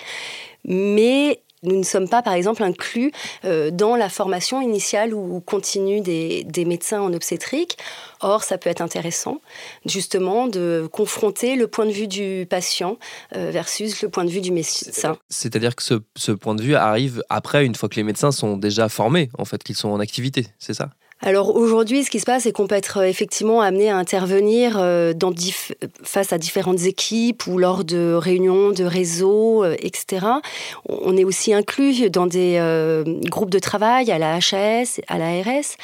Mais 0.65 1.39
nous 1.65 1.77
ne 1.77 1.84
sommes 1.84 2.10
pas, 2.10 2.22
par 2.22 2.34
exemple, 2.34 2.63
inclus 2.63 3.12
euh, 3.43 3.72
dans 3.72 3.95
la 3.95 4.10
formation 4.10 4.62
initiale 4.62 5.13
ou 5.13 5.39
continue 5.41 6.01
des, 6.01 6.65
médecins 6.65 7.01
en 7.01 7.13
obstétrique. 7.13 7.77
Or, 8.22 8.43
ça 8.43 8.57
peut 8.57 8.69
être 8.69 8.81
intéressant, 8.81 9.41
justement, 9.86 10.48
de 10.48 10.88
confronter 10.91 11.55
le 11.55 11.67
point 11.67 11.86
de 11.86 11.91
vue 11.91 12.07
du 12.07 12.48
patient 12.50 12.98
euh, 13.36 13.51
versus 13.51 14.01
le 14.01 14.10
point 14.10 14.25
de 14.25 14.31
vue 14.31 14.41
du 14.41 14.51
médecin. 14.51 15.17
C'est-à-dire 15.29 15.75
que 15.75 15.84
ce, 15.84 15.95
ce 16.15 16.31
point 16.31 16.55
de 16.55 16.62
vue 16.62 16.75
arrive 16.75 17.24
après, 17.29 17.65
une 17.65 17.75
fois 17.75 17.89
que 17.89 17.95
les 17.95 18.03
médecins 18.03 18.31
sont 18.31 18.57
déjà 18.57 18.89
formés, 18.89 19.29
en 19.38 19.45
fait, 19.45 19.63
qu'ils 19.63 19.75
sont 19.75 19.89
en 19.89 20.00
activité, 20.00 20.48
c'est 20.60 20.74
ça? 20.74 20.89
Alors 21.22 21.55
aujourd'hui, 21.55 22.03
ce 22.03 22.10
qui 22.10 22.19
se 22.19 22.25
passe, 22.25 22.43
c'est 22.43 22.51
qu'on 22.51 22.67
peut 22.67 22.75
être 22.75 22.98
euh, 22.98 23.07
effectivement 23.07 23.62
amené 23.62 23.89
à 23.89 23.95
intervenir 23.95 24.75
euh, 24.78 25.13
dans 25.13 25.32
face 26.04 26.34
à 26.34 26.38
différentes 26.38 26.84
équipes 26.84 27.47
ou 27.47 27.58
lors 27.58 27.86
de 27.86 28.13
réunions 28.13 28.71
de 28.71 28.84
réseaux, 28.84 29.63
euh, 29.63 29.75
etc. 29.80 30.25
On 30.88 31.15
est 31.15 31.23
aussi 31.23 31.54
inclus 31.54 32.10
dans 32.10 32.28
des 32.28 32.60
groupes 33.25 33.49
de 33.49 33.60
travail 33.60 34.12
à 34.12 34.19
la 34.19 34.36
HAS, 34.36 34.99
à 35.08 35.17
la 35.17 35.41
RS, 35.41 35.78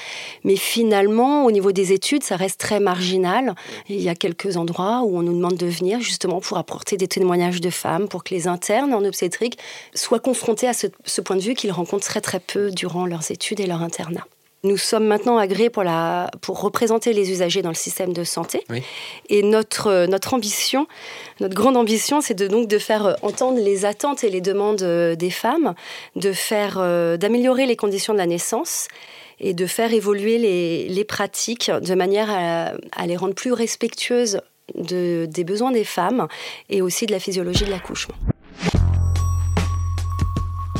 mais 0.44 0.56
finalement, 0.56 1.46
au 1.46 1.52
niveau 1.52 1.72
des 1.72 1.94
études, 1.94 2.24
ça 2.24 2.36
reste 2.36 2.60
très 2.60 2.80
marginal. 2.80 3.56
Il 3.89 4.02
y 4.02 4.10
a 4.10 4.15
quelques 4.15 4.58
endroits 4.58 5.02
où 5.04 5.17
on 5.17 5.22
nous 5.22 5.34
demande 5.34 5.56
de 5.56 5.65
venir 5.65 6.02
justement 6.02 6.41
pour 6.41 6.58
apporter 6.58 6.98
des 6.98 7.08
témoignages 7.08 7.62
de 7.62 7.70
femmes, 7.70 8.08
pour 8.08 8.24
que 8.24 8.34
les 8.34 8.48
internes 8.48 8.94
en 8.94 9.04
obstétrique 9.06 9.58
soient 9.96 10.20
confrontés 10.20 10.67
à 10.67 10.74
ce, 10.74 10.88
ce 11.06 11.22
point 11.22 11.38
de 11.38 11.41
vue 11.41 11.54
qu'ils 11.54 11.72
rencontrent 11.72 12.06
très 12.06 12.22
très 12.22 12.39
peu 12.39 12.70
durant 12.70 13.06
leurs 13.06 13.32
études 13.32 13.60
et 13.60 13.65
leur 13.65 13.82
internat. 13.82 14.26
Nous 14.63 14.78
sommes 14.78 15.06
maintenant 15.06 15.38
agréés 15.39 15.71
pour, 15.71 15.84
la, 15.84 16.30
pour 16.41 16.62
représenter 16.62 17.13
les 17.13 17.32
usagers 17.32 17.63
dans 17.63 17.69
le 17.69 17.76
système 17.76 18.13
de 18.13 18.24
santé. 18.24 18.63
Et 19.30 19.41
notre, 19.41 20.06
notre 20.06 20.36
ambition, 20.36 20.86
notre 21.39 21.56
grande 21.56 21.78
ambition, 21.78 22.21
c'est 22.21 22.36
de, 22.36 22.47
donc 22.47 22.67
de 22.67 22.78
faire 22.78 23.17
entendre 23.24 23.60
les 23.60 23.86
attentes 23.86 24.24
et 24.24 24.30
les 24.30 24.41
demandes 24.41 24.84
euh, 24.84 25.15
des 25.15 25.32
femmes, 25.32 25.74
de 26.15 26.32
faire, 26.32 26.76
euh, 26.78 27.17
d'améliorer 27.17 27.65
les 27.65 27.76
conditions 27.76 28.13
de 28.13 28.19
la 28.19 28.28
naissance 28.28 28.88
et 29.39 29.56
de 29.56 29.65
faire 29.65 29.93
évoluer 29.93 30.38
les, 30.38 30.88
les 30.89 31.04
pratiques 31.06 31.71
de 31.71 31.95
manière 31.95 32.30
à, 32.30 32.74
à, 32.95 33.08
les 33.08 33.17
rendre 33.17 33.34
plus 33.34 33.54
respectueuses 33.54 34.41
de, 34.76 35.26
des 35.28 35.43
besoins 35.43 35.71
des 35.71 35.84
femmes 35.84 36.28
et 36.69 36.84
aussi 36.84 37.08
de 37.08 37.12
la 37.12 37.19
physiologie 37.19 37.65
de 37.65 37.71
l'accouchement. 37.71 38.15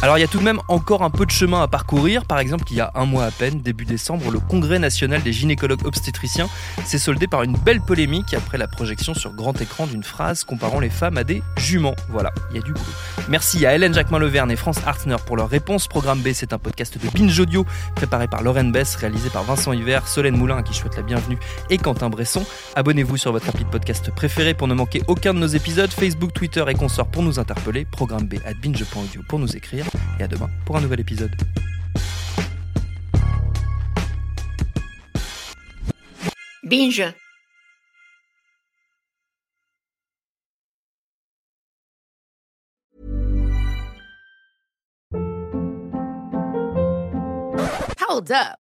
Alors 0.04 0.18
il 0.18 0.22
y 0.22 0.24
a 0.24 0.28
tout 0.28 0.40
de 0.40 0.44
même 0.44 0.60
encore 0.68 1.04
un 1.04 1.12
peu 1.12 1.28
de 1.28 1.32
chemin 1.32 1.62
à 1.62 1.68
parcourir. 1.68 2.26
Par 2.26 2.40
exemple, 2.40 2.64
il 2.72 2.78
y 2.78 2.82
a 2.82 2.92
un 2.96 3.06
mois 3.06 3.26
à 3.26 3.30
peine, 3.30 3.62
début 3.62 3.86
décembre, 3.86 4.32
le 4.32 4.40
Congrès 4.40 4.80
national 4.80 5.22
des 5.22 5.32
gynécologues 5.32 5.86
obstétriciens 5.86 6.50
s'est 6.86 6.98
soldé 6.98 7.28
par 7.28 7.44
une 7.44 7.56
belle 7.56 7.82
polémique 7.82 8.34
après 8.34 8.58
la 8.58 8.68
projection 8.68 9.14
sur 9.14 9.32
grand 9.34 9.62
écran 9.62 9.86
d'une 9.86 10.02
phrase 10.04 10.44
comparant 10.44 10.80
les 10.80 10.90
femmes 10.90 11.18
à 11.18 11.24
des 11.24 11.44
juments. 11.58 11.96
Voilà, 12.10 12.32
il 12.50 12.56
y 12.56 12.60
a 12.60 12.64
du 12.64 12.74
boulot. 12.74 12.86
Merci 13.30 13.64
à 13.68 13.76
Hélène 13.76 13.94
Jacquemin-Leverne 13.94 14.50
et 14.50 14.56
France 14.56 14.80
Hartner 14.88 15.18
pour 15.24 15.38
leur 15.38 15.50
réponse. 15.50 15.88
Programme 15.88 16.22
B, 16.22 16.30
c'est 16.34 16.52
un 16.52 16.58
podcast 16.58 16.98
de 16.98 17.08
Binge 17.12 17.40
Audio 17.40 17.64
préparé 17.96 18.28
par 18.28 18.42
Lauren 18.42 18.72
Bess, 18.72 18.96
réalisé 18.96 19.30
par 19.30 19.44
Vincent 19.44 19.72
Hiver, 19.72 20.08
Solène 20.08 20.36
Moulin 20.36 20.58
à 20.58 20.64
qui 20.64 20.74
je 20.74 20.80
souhaite 20.80 20.96
la 20.96 21.04
bienvenue 21.04 21.38
et 21.70 21.78
Quentin 21.78 22.10
Bresson. 22.10 22.44
Abonnez-vous 22.76 23.18
sur 23.18 23.32
votre 23.32 23.50
appli 23.50 23.66
de 23.66 23.70
podcast 23.70 24.10
préféré 24.10 24.56
pour 24.56 24.68
ne 24.68 24.74
manquer 24.74 25.04
aucun 25.08 25.36
de 25.36 25.40
nos 25.40 25.46
épisodes. 25.46 25.92
Facebook, 25.92 26.34
Twitter 26.34 26.66
et 26.68 26.74
consorts 26.74 27.08
pour 27.08 27.22
nous 27.22 27.38
interpeller. 27.38 27.86
Programme 27.86 28.26
B 28.26 28.38
at 28.48 28.56
binge.audio 28.56 29.22
pour 29.28 29.38
nous 29.38 29.56
écrire 29.56 29.86
et 30.20 30.24
à 30.24 30.28
demain 30.28 30.50
pour 30.66 30.78
un 30.78 30.82
nouvel 30.82 31.00
épisode. 31.00 31.32
Binge. 36.64 37.14
Hold 48.08 48.32
up. 48.32 48.61